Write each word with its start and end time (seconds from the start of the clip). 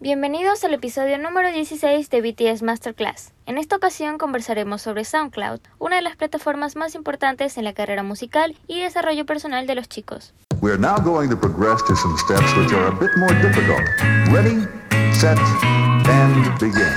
Bienvenidos 0.00 0.62
al 0.64 0.74
episodio 0.74 1.18
número 1.18 1.50
16 1.50 2.10
de 2.10 2.20
BTS 2.20 2.62
Masterclass. 2.62 3.32
En 3.46 3.58
esta 3.58 3.76
ocasión 3.76 4.18
conversaremos 4.18 4.82
sobre 4.82 5.04
SoundCloud, 5.04 5.60
una 5.78 5.96
de 5.96 6.02
las 6.02 6.16
plataformas 6.16 6.76
más 6.76 6.94
importantes 6.94 7.56
en 7.56 7.64
la 7.64 7.72
carrera 7.72 8.02
musical 8.02 8.56
y 8.66 8.80
desarrollo 8.80 9.24
personal 9.24 9.66
de 9.66 9.74
los 9.74 9.88
chicos. 9.88 10.34
We 10.60 10.70
are 10.70 10.78
now 10.78 10.96
going 10.96 11.28
to 11.30 11.36
progress 11.36 11.82
to 11.84 11.96
some 11.96 12.16
steps 12.18 12.54
which 12.56 12.72
are 12.72 12.88
a 12.88 12.98
bit 12.98 13.10
more 13.16 13.34
difficult. 13.40 13.82
Ready, 14.32 14.66
set, 15.12 15.38
and 16.08 16.58
begin. 16.58 16.92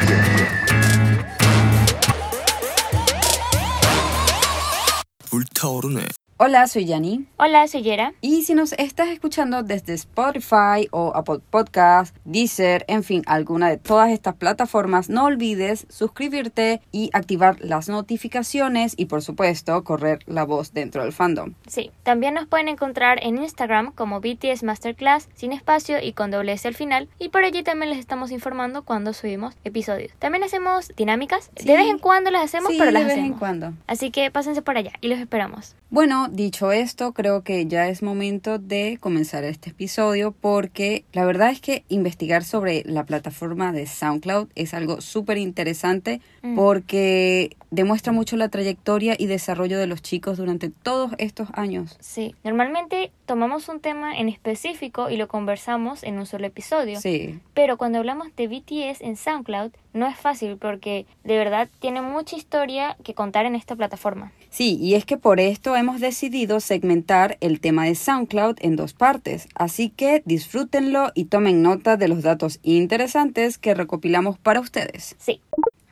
불타오르네. 5.30 6.08
Hola, 6.42 6.68
soy 6.68 6.86
Yani. 6.86 7.26
Hola, 7.36 7.68
soy 7.68 7.82
Yera. 7.82 8.14
Y 8.22 8.44
si 8.44 8.54
nos 8.54 8.72
estás 8.72 9.10
escuchando 9.10 9.62
desde 9.62 9.94
Spotify 9.96 10.88
o 10.92 11.12
Apple 11.14 11.40
Podcast, 11.50 12.16
Deezer, 12.24 12.86
en 12.88 13.04
fin, 13.04 13.24
alguna 13.26 13.68
de 13.70 13.76
todas 13.76 14.10
estas 14.10 14.36
plataformas, 14.36 15.10
no 15.10 15.26
olvides 15.26 15.86
suscribirte 15.90 16.80
y 16.94 17.10
activar 17.12 17.58
las 17.60 17.90
notificaciones 17.90 18.94
y 18.96 19.08
por 19.08 19.22
supuesto 19.22 19.84
correr 19.84 20.20
la 20.28 20.46
voz 20.46 20.72
dentro 20.74 21.04
del 21.04 21.12
fandom. 21.12 21.56
Sí, 21.68 21.92
también 22.04 22.36
nos 22.36 22.48
pueden 22.48 22.70
encontrar 22.70 23.20
en 23.22 23.38
Instagram 23.38 23.92
como 23.92 24.22
BTS 24.22 24.64
Masterclass 24.64 25.28
sin 25.36 25.52
espacio 25.52 25.98
y 26.02 26.14
con 26.14 26.32
doble 26.32 26.54
S 26.54 26.66
al 26.66 26.74
final 26.74 27.10
y 27.20 27.28
por 27.30 27.44
allí 27.44 27.64
también 27.64 27.90
les 27.90 28.00
estamos 28.00 28.32
informando 28.32 28.84
cuando 28.84 29.12
subimos 29.12 29.56
episodios. 29.66 30.14
También 30.20 30.46
hacemos 30.46 30.88
dinámicas, 30.96 31.52
Sí. 31.58 31.66
de 31.68 31.76
vez 31.76 31.88
en 31.90 32.00
cuando 32.00 32.32
las 32.32 32.44
hacemos, 32.46 32.72
Sí, 32.72 32.78
pero 32.80 32.92
las 32.92 33.02
de 33.02 33.08
vez 33.08 33.18
en 33.18 33.24
hacemos. 33.24 33.40
cuando. 33.40 33.74
Así 33.88 34.10
que 34.10 34.32
pásense 34.32 34.62
por 34.62 34.78
allá 34.78 34.94
y 35.02 35.10
los 35.10 35.20
esperamos. 35.20 35.76
Bueno, 35.92 36.29
dicho 36.32 36.72
esto, 36.72 37.14
creo 37.14 37.44
que 37.44 37.66
ya 37.66 37.88
es 37.88 38.02
momento 38.02 38.60
de 38.60 38.98
comenzar 39.00 39.44
este 39.44 39.72
episodio 39.72 40.32
porque 40.32 41.04
la 41.14 41.26
verdad 41.26 41.50
es 41.52 41.62
que 41.62 41.84
investigar 41.90 42.44
sobre 42.44 42.84
la 42.86 43.04
plataforma 43.06 43.72
de 43.72 43.86
SoundCloud 43.86 44.48
es 44.56 44.74
algo 44.74 45.02
súper 45.02 45.38
interesante 45.38 46.22
Mm. 46.42 46.56
porque 46.56 47.56
demuestra 47.72 48.14
mucho 48.14 48.38
la 48.38 48.50
trayectoria 48.50 49.16
y 49.18 49.28
desarrollo 49.28 49.78
de 49.78 49.88
los 49.88 50.02
chicos 50.02 50.38
durante 50.38 50.70
todos 50.70 51.12
estos 51.18 51.50
años. 51.54 51.98
Sí, 52.00 52.34
normalmente 52.44 53.12
tomamos 53.26 53.70
un 53.70 53.80
tema 53.80 54.18
en 54.18 54.30
específico 54.30 55.10
y 55.10 55.18
lo 55.18 55.28
conversamos 55.28 56.04
en 56.04 56.18
un 56.18 56.26
solo 56.26 56.48
episodio. 56.48 57.00
Sí, 57.00 57.40
Pero 57.54 57.78
cuando 57.78 58.00
hablamos 58.00 58.36
de 58.36 58.48
BTS 58.48 59.02
en 59.02 59.18
SoundCloud 59.18 59.72
no 59.94 60.08
es 60.08 60.16
fácil 60.18 60.58
porque 60.58 61.06
de 61.24 61.38
verdad 61.38 61.68
tiene 61.80 62.02
mucha 62.02 62.36
historia 62.36 62.96
que 63.04 63.14
contar 63.14 63.46
en 63.46 63.56
esta 63.56 63.76
plataforma. 63.76 64.32
Sí, 64.50 64.78
y 64.82 64.96
es 64.96 65.06
que 65.06 65.18
por 65.18 65.40
esto 65.40 65.76
hemos 65.76 66.00
decidido 66.00 66.19
segmentar 66.60 67.38
el 67.40 67.60
tema 67.62 67.86
de 67.86 67.96
SoundCloud 67.96 68.58
en 68.60 68.76
dos 68.76 68.94
partes, 68.94 69.48
así 69.56 69.90
que 69.90 70.22
disfrútenlo 70.26 71.12
y 71.16 71.26
tomen 71.26 71.62
nota 71.62 71.96
de 71.98 72.08
los 72.10 72.24
datos 72.24 72.60
interesantes 72.64 73.58
que 73.58 73.74
recopilamos 73.74 74.38
para 74.38 74.60
ustedes. 74.60 75.16
Sí, 75.20 75.42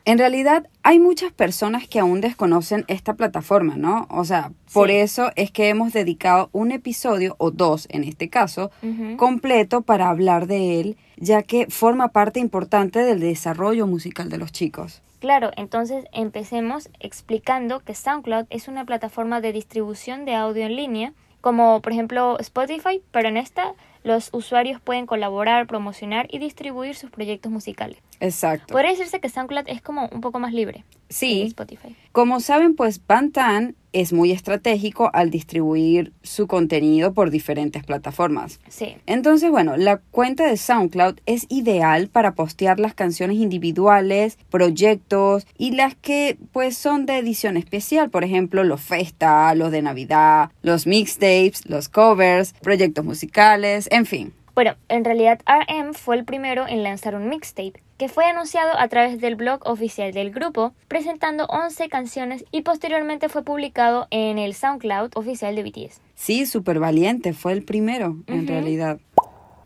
En 0.10 0.18
realidad 0.20 0.68
hay 0.84 1.00
muchas 1.02 1.34
personas 1.34 1.86
que 1.86 2.00
aún 2.00 2.22
desconocen 2.22 2.86
esta 2.88 3.16
plataforma, 3.16 3.76
¿no? 3.76 4.08
O 4.10 4.24
sea, 4.24 4.54
por 4.72 4.88
Sí. 4.88 4.96
eso 4.96 5.32
es 5.36 5.52
que 5.52 5.68
hemos 5.68 5.92
dedicado 5.92 6.50
un 6.54 6.72
episodio, 6.72 7.36
o 7.40 7.52
dos 7.52 7.88
en 7.92 8.06
este 8.06 8.30
caso, 8.30 8.72
Ujú. 8.82 9.18
completo 9.18 9.82
para 9.82 10.08
hablar 10.10 10.48
de 10.48 10.80
él, 10.80 10.98
ya 11.18 11.44
que 11.44 11.68
forma 11.70 12.08
parte 12.08 12.40
importante 12.40 13.00
del 13.04 13.20
desarrollo 13.20 13.86
musical 13.86 14.30
de 14.30 14.38
los 14.38 14.54
chicos. 14.54 15.02
Claro, 15.20 15.52
entonces 15.56 16.06
empecemos 16.12 16.90
explicando 17.00 17.80
que 17.80 17.96
SoundCloud 17.96 18.46
es 18.50 18.68
una 18.68 18.86
plataforma 18.86 19.42
de 19.42 19.54
distribución 19.54 20.26
de 20.26 20.36
audio 20.36 20.66
en 20.66 20.76
línea, 20.76 21.14
como 21.42 21.82
por 21.82 21.92
ejemplo 21.92 22.38
Spotify, 22.40 23.02
pero 23.12 23.30
en 23.30 23.38
esta 23.38 23.74
los 24.08 24.30
usuarios 24.32 24.80
pueden 24.82 25.06
colaborar, 25.06 25.68
promocionar 25.68 26.28
y 26.32 26.40
distribuir 26.40 26.96
sus 26.96 27.12
proyectos 27.12 27.52
musicales. 27.52 28.00
Exacto. 28.20 28.72
Podría 28.72 28.92
decirse 28.92 29.20
que 29.20 29.30
SoundCloud 29.30 29.68
es 29.68 29.82
como 29.82 30.08
un 30.12 30.22
poco 30.22 30.40
más 30.40 30.54
libre 30.54 30.86
que 31.08 31.14
Sí, 31.14 31.42
Spotify. 31.44 31.96
Como 32.12 32.40
saben, 32.40 32.76
pues 32.76 33.02
Bantan 33.06 33.76
es 33.94 34.12
muy 34.14 34.32
estratégico 34.32 35.10
al 35.14 35.32
distribuir 35.32 36.12
su 36.22 36.46
contenido 36.46 37.14
por 37.14 37.32
diferentes 37.32 37.84
plataformas. 37.84 38.60
Sí. 38.68 38.98
Entonces, 39.06 39.50
bueno, 39.50 39.78
la 39.78 39.98
cuenta 40.12 40.46
de 40.46 40.58
SoundCloud 40.58 41.20
es 41.26 41.48
ideal 41.50 42.08
para 42.10 42.36
postear 42.36 42.80
las 42.80 42.94
canciones 42.94 43.38
individuales, 43.38 44.38
proyectos 44.50 45.48
y 45.58 45.72
las 45.72 45.96
que 45.96 46.38
pues 46.52 46.78
son 46.78 47.06
de 47.06 47.18
edición 47.18 47.58
especial, 47.58 48.10
por 48.10 48.24
ejemplo, 48.24 48.64
los 48.64 48.82
festa, 48.82 49.56
los 49.56 49.72
de 49.72 49.82
Navidad, 49.82 50.52
los 50.62 50.86
mixtapes, 50.86 51.68
los 51.68 51.90
covers, 51.90 52.54
proyectos 52.62 53.06
musicales, 53.06 53.88
en 53.98 54.06
fin. 54.06 54.34
Bueno, 54.56 54.76
en 54.90 55.06
realidad 55.06 55.40
RM 55.46 55.94
fue 55.94 56.16
el 56.16 56.26
primero 56.26 56.68
en 56.68 56.82
lanzar 56.82 57.14
un 57.14 57.30
mixtape, 57.30 57.82
que 57.98 58.10
fue 58.10 58.26
anunciado 58.26 58.72
a 58.78 58.88
través 58.88 59.20
del 59.22 59.36
blog 59.36 59.62
oficial 59.68 60.12
del 60.14 60.32
grupo, 60.32 60.74
presentando 60.88 61.46
11 61.46 61.90
canciones 61.90 62.46
y 62.52 62.62
posteriormente 62.62 63.30
fue 63.30 63.44
publicado 63.44 64.08
en 64.10 64.40
el 64.40 64.56
SoundCloud 64.56 65.12
oficial 65.16 65.56
de 65.56 65.64
BTS. 65.64 66.02
Sí, 66.16 66.48
súper 66.48 66.80
valiente, 66.80 67.34
fue 67.34 67.54
el 67.54 67.64
primero, 67.64 68.18
en 68.26 68.48
realidad. 68.48 69.00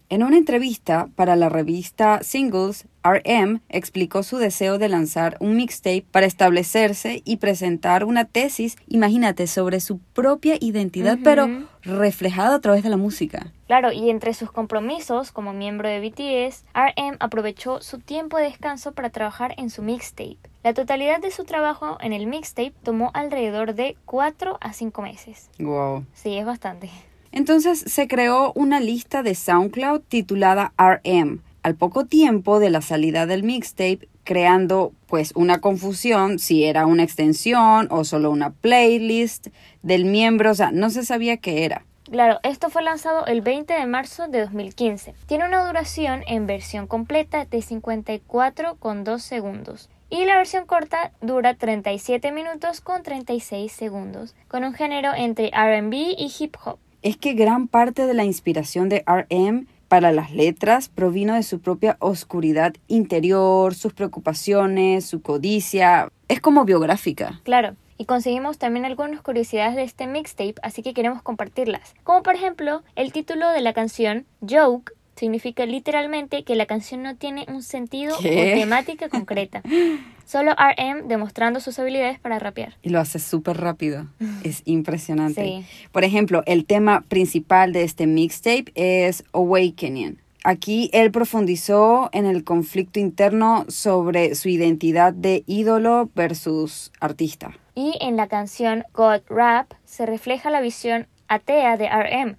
En 0.10 0.24
una 0.24 0.36
entrevista 0.36 1.08
para 1.16 1.38
la 1.38 1.48
revista 1.48 2.22
Singles, 2.22 2.86
RM 3.04 3.62
explicó 3.70 4.24
su 4.24 4.38
deseo 4.38 4.78
de 4.78 4.90
lanzar 4.90 5.38
un 5.40 5.56
mixtape 5.56 6.06
para 6.12 6.26
establecerse 6.26 7.22
y 7.26 7.38
presentar 7.38 8.04
una 8.04 8.26
tesis, 8.26 8.76
imagínate, 8.88 9.48
sobre 9.48 9.80
su 9.80 10.00
propia 10.00 10.56
identidad, 10.60 11.18
pero 11.24 11.48
reflejada 11.84 12.56
a 12.56 12.62
través 12.62 12.84
de 12.84 12.90
la 12.90 12.98
música. 12.98 13.52
Claro, 13.68 13.92
y 13.92 14.10
entre 14.10 14.34
sus 14.34 14.52
compromisos 14.52 15.32
como 15.32 15.54
miembro 15.54 15.88
de 15.88 16.00
BTS, 16.00 16.66
RM 16.74 17.18
aprovechó 17.20 17.82
su 17.82 18.00
tiempo 18.00 18.38
de 18.38 18.44
descanso 18.44 18.92
para 18.92 19.10
trabajar 19.10 19.54
en 19.58 19.70
su 19.70 19.82
mixtape. 19.82 20.38
La 20.64 20.74
totalidad 20.74 21.20
de 21.20 21.32
su 21.32 21.44
trabajo 21.44 21.98
en 22.02 22.14
el 22.14 22.28
mixtape 22.28 22.74
tomó 22.84 23.12
alrededor 23.14 23.74
de 23.74 23.98
4 24.06 24.58
a 24.62 24.74
5 24.74 25.02
meses. 25.02 25.50
Wow. 25.58 26.06
Sí, 26.14 26.38
es 26.38 26.46
bastante. 26.46 26.90
Entonces 27.32 27.80
se 27.80 28.08
creó 28.08 28.52
una 28.54 28.80
lista 28.80 29.24
de 29.24 29.36
SoundCloud 29.36 30.02
titulada 30.02 30.74
RM, 30.78 31.42
al 31.64 31.76
poco 31.76 32.06
tiempo 32.06 32.60
de 32.60 32.70
la 32.70 32.82
salida 32.82 33.26
del 33.26 33.44
mixtape, 33.44 34.08
creando 34.24 34.94
pues 35.08 35.32
una 35.36 35.60
confusión 35.60 36.40
si 36.40 36.64
era 36.64 36.86
una 36.86 37.04
extensión 37.04 37.88
o 37.92 38.04
solo 38.04 38.32
una 38.32 38.52
playlist 38.52 39.48
del 39.82 40.06
miembro, 40.06 40.52
o 40.52 40.56
sea, 40.56 40.72
no 40.72 40.90
se 40.90 41.06
sabía 41.06 41.38
qué 41.38 41.66
era. 41.66 41.86
Claro, 42.12 42.40
esto 42.44 42.70
fue 42.70 42.84
lanzado 42.84 43.26
el 43.26 43.42
20 43.42 43.74
de 43.74 43.86
marzo 43.86 44.28
de 44.28 44.42
2015. 44.42 45.14
Tiene 45.28 45.48
una 45.48 45.66
duración 45.66 46.24
en 46.28 46.46
versión 46.46 46.86
completa 46.86 47.46
de 47.46 47.60
54,2 47.60 49.20
segundos. 49.20 49.90
Y 50.10 50.26
la 50.26 50.36
versión 50.36 50.66
corta 50.66 51.14
dura 51.22 51.54
37 51.54 52.34
minutos 52.34 52.82
con 52.82 53.02
36 53.02 53.72
segundos, 53.72 54.36
con 54.50 54.66
un 54.66 54.74
género 54.74 55.14
entre 55.16 55.52
RB 55.52 55.94
y 55.94 56.30
hip 56.38 56.58
hop. 56.66 56.80
Es 57.02 57.16
que 57.16 57.34
gran 57.34 57.70
parte 57.70 58.06
de 58.06 58.14
la 58.14 58.26
inspiración 58.26 58.90
de 58.90 59.06
RM 59.08 59.68
para 59.92 60.14
las 60.14 60.32
letras 60.32 60.88
provino 60.88 61.34
de 61.36 61.44
su 61.44 61.60
propia 61.60 61.98
oscuridad 62.00 62.74
interior, 62.88 63.76
sus 63.76 63.92
preocupaciones, 63.92 65.06
su 65.06 65.22
codicia. 65.22 66.08
Es 66.30 66.40
como 66.40 66.64
biográfica. 66.64 67.42
Claro, 67.44 67.76
y 67.98 68.06
conseguimos 68.06 68.58
también 68.58 68.86
algunas 68.86 69.22
curiosidades 69.22 69.76
de 69.76 69.84
este 69.84 70.08
mixtape, 70.08 70.56
así 70.64 70.82
que 70.82 70.94
queremos 70.94 71.22
compartirlas. 71.22 71.94
Como 72.06 72.24
por 72.24 72.36
ejemplo, 72.36 72.84
el 72.96 73.12
título 73.12 73.50
de 73.50 73.60
la 73.60 73.74
canción, 73.74 74.26
Joke, 74.40 74.94
significa 75.22 75.68
literalmente 75.68 76.44
que 76.44 76.56
la 76.56 76.66
canción 76.66 77.04
no 77.04 77.16
tiene 77.16 77.46
un 77.48 77.62
sentido 77.62 78.16
¿Qué? 78.20 78.54
o 78.54 78.60
temática 78.60 79.08
concreta. 79.08 79.62
Solo 80.26 80.54
RM 80.54 81.08
demostrando 81.08 81.60
sus 81.60 81.78
habilidades 81.78 82.18
para 82.18 82.40
rapear. 82.40 82.76
Y 82.82 82.90
lo 82.90 83.00
hace 83.00 83.20
súper 83.20 83.58
rápido. 83.58 84.08
Es 84.44 84.64
impresionante. 84.66 85.44
Sí. 85.44 85.66
Por 85.92 86.04
ejemplo, 86.04 86.42
el 86.48 86.66
tema 86.66 87.02
principal 87.08 87.72
de 87.72 87.84
este 87.84 88.08
mixtape 88.08 88.72
es 88.74 89.24
Awakening. 89.34 90.18
Aquí 90.44 90.90
él 90.92 91.12
profundizó 91.12 92.10
en 92.14 92.26
el 92.26 92.44
conflicto 92.44 93.00
interno 93.00 93.66
sobre 93.68 94.34
su 94.34 94.50
identidad 94.50 95.14
de 95.14 95.44
ídolo 95.46 96.10
versus 96.16 96.92
artista. 97.00 97.52
Y 97.76 97.94
en 98.02 98.18
la 98.18 98.26
canción 98.28 98.86
God 98.96 99.22
Rap 99.30 99.72
se 99.86 100.08
refleja 100.08 100.50
la 100.50 100.62
visión 100.62 101.06
atea 101.28 101.78
de 101.78 101.88
RM, 101.90 102.38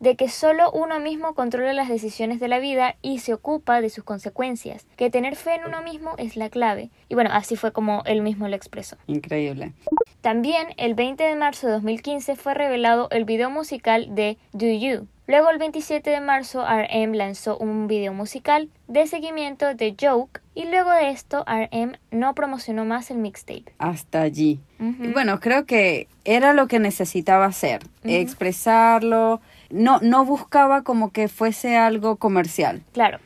de 0.00 0.16
que 0.16 0.28
solo 0.28 0.70
uno 0.70 1.00
mismo 1.00 1.34
controla 1.34 1.72
las 1.72 1.88
decisiones 1.88 2.40
de 2.40 2.48
la 2.48 2.58
vida 2.58 2.96
y 3.02 3.18
se 3.18 3.34
ocupa 3.34 3.80
de 3.80 3.90
sus 3.90 4.04
consecuencias, 4.04 4.86
que 4.96 5.10
tener 5.10 5.36
fe 5.36 5.54
en 5.54 5.64
uno 5.64 5.82
mismo 5.82 6.14
es 6.18 6.36
la 6.36 6.50
clave. 6.50 6.90
Y 7.08 7.14
bueno, 7.14 7.30
así 7.32 7.56
fue 7.56 7.72
como 7.72 8.02
él 8.06 8.22
mismo 8.22 8.48
lo 8.48 8.56
expresó. 8.56 8.96
Increíble. 9.06 9.72
También 10.20 10.68
el 10.76 10.94
20 10.94 11.22
de 11.22 11.36
marzo 11.36 11.66
de 11.66 11.74
2015 11.74 12.36
fue 12.36 12.54
revelado 12.54 13.08
el 13.10 13.24
video 13.24 13.50
musical 13.50 14.14
de 14.14 14.36
Do 14.52 14.66
You. 14.66 15.06
Luego 15.28 15.50
el 15.50 15.58
27 15.58 16.08
de 16.08 16.20
marzo 16.22 16.64
RM 16.64 17.12
lanzó 17.12 17.58
un 17.58 17.86
video 17.86 18.14
musical 18.14 18.70
de 18.86 19.06
seguimiento 19.06 19.74
de 19.74 19.94
Joke 20.00 20.40
y 20.54 20.64
luego 20.64 20.90
de 20.90 21.10
esto 21.10 21.44
RM 21.46 21.98
no 22.10 22.34
promocionó 22.34 22.86
más 22.86 23.10
el 23.10 23.18
mixtape. 23.18 23.74
Hasta 23.76 24.22
allí. 24.22 24.58
Bueno, 24.78 25.38
creo 25.38 25.66
que 25.66 26.08
era 26.24 26.54
lo 26.54 26.66
que 26.66 26.78
necesitaba 26.78 27.44
hacer, 27.44 27.82
expresarlo. 28.04 29.42
No, 29.70 30.00
no 30.00 30.24
buscaba 30.24 30.82
como 30.82 31.10
que 31.12 31.28
fuese 31.28 31.76
algo 31.76 32.16
comercial. 32.16 32.82
Claro. 32.92 33.18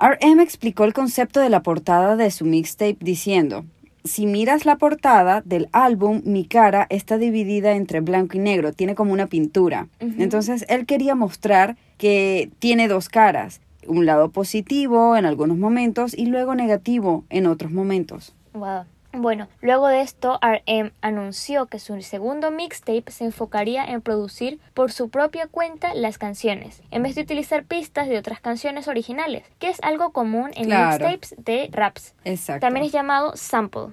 RM 0.00 0.40
explicó 0.40 0.84
el 0.84 0.92
concepto 0.92 1.40
de 1.40 1.48
la 1.48 1.62
portada 1.62 2.16
de 2.16 2.30
su 2.30 2.44
mixtape 2.44 2.98
diciendo, 3.00 3.64
si 4.04 4.26
miras 4.26 4.66
la 4.66 4.76
portada 4.76 5.40
del 5.42 5.68
álbum, 5.72 6.20
mi 6.24 6.44
cara 6.44 6.86
está 6.90 7.16
dividida 7.16 7.72
entre 7.72 8.00
blanco 8.00 8.36
y 8.36 8.40
negro, 8.40 8.72
tiene 8.72 8.94
como 8.94 9.12
una 9.12 9.28
pintura. 9.28 9.88
Entonces 10.00 10.66
él 10.68 10.84
quería 10.84 11.14
mostrar 11.14 11.76
que 11.96 12.50
tiene 12.58 12.86
dos 12.86 13.08
caras, 13.08 13.60
un 13.86 14.04
lado 14.04 14.30
positivo 14.30 15.16
en 15.16 15.24
algunos 15.24 15.56
momentos 15.56 16.12
y 16.16 16.26
luego 16.26 16.54
negativo 16.54 17.24
en 17.30 17.46
otros 17.46 17.72
momentos. 17.72 18.34
Wow. 18.52 18.84
Bueno, 19.16 19.46
luego 19.60 19.86
de 19.88 20.00
esto, 20.00 20.40
RM 20.42 20.92
anunció 21.00 21.66
que 21.66 21.78
su 21.78 22.00
segundo 22.02 22.50
mixtape 22.50 23.10
se 23.12 23.24
enfocaría 23.24 23.84
en 23.84 24.00
producir 24.02 24.58
por 24.74 24.90
su 24.90 25.08
propia 25.08 25.46
cuenta 25.46 25.94
las 25.94 26.18
canciones, 26.18 26.82
en 26.90 27.04
vez 27.04 27.14
de 27.14 27.22
utilizar 27.22 27.64
pistas 27.64 28.08
de 28.08 28.18
otras 28.18 28.40
canciones 28.40 28.88
originales, 28.88 29.44
que 29.60 29.68
es 29.68 29.78
algo 29.82 30.10
común 30.10 30.50
en 30.56 30.64
Claro. 30.64 31.08
mixtapes 31.08 31.34
de 31.44 31.68
raps. 31.70 32.14
Exacto. 32.24 32.66
También 32.66 32.86
es 32.86 32.92
llamado 32.92 33.36
sample. 33.36 33.92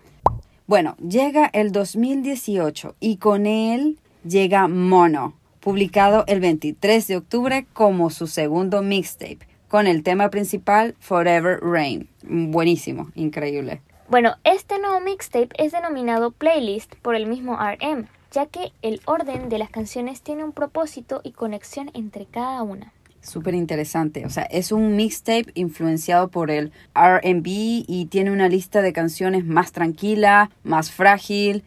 Bueno, 0.65 0.95
llega 0.97 1.49
el 1.53 1.71
2018 1.71 2.95
y 2.99 3.17
con 3.17 3.45
él 3.45 3.99
llega 4.23 4.67
Mono, 4.67 5.35
publicado 5.59 6.23
el 6.27 6.39
23 6.39 7.05
de 7.07 7.17
octubre 7.17 7.65
como 7.73 8.09
su 8.09 8.25
segundo 8.25 8.81
mixtape, 8.81 9.39
con 9.67 9.85
el 9.85 10.01
tema 10.01 10.29
principal 10.29 10.95
Forever 10.99 11.59
Rain. 11.61 12.09
Buenísimo, 12.23 13.11
increíble. 13.15 13.81
Bueno, 14.11 14.35
este 14.43 14.77
nuevo 14.77 14.99
mixtape 14.99 15.51
es 15.57 15.71
denominado 15.71 16.31
playlist 16.31 16.95
por 16.95 17.15
el 17.15 17.27
mismo 17.27 17.57
RM, 17.57 18.09
ya 18.29 18.45
que 18.45 18.73
el 18.81 18.99
orden 19.05 19.47
de 19.47 19.57
las 19.57 19.69
canciones 19.69 20.21
tiene 20.21 20.43
un 20.43 20.51
propósito 20.51 21.21
y 21.23 21.31
conexión 21.31 21.89
entre 21.93 22.25
cada 22.25 22.61
una. 22.61 22.91
Súper 23.21 23.53
interesante. 23.53 24.25
O 24.25 24.29
sea, 24.29 24.43
es 24.43 24.73
un 24.73 24.97
mixtape 24.97 25.53
influenciado 25.53 26.27
por 26.27 26.51
el 26.51 26.73
RB 26.93 27.45
y 27.45 28.07
tiene 28.11 28.31
una 28.31 28.49
lista 28.49 28.81
de 28.81 28.91
canciones 28.91 29.45
más 29.45 29.71
tranquila, 29.71 30.51
más 30.65 30.91
frágil. 30.91 31.63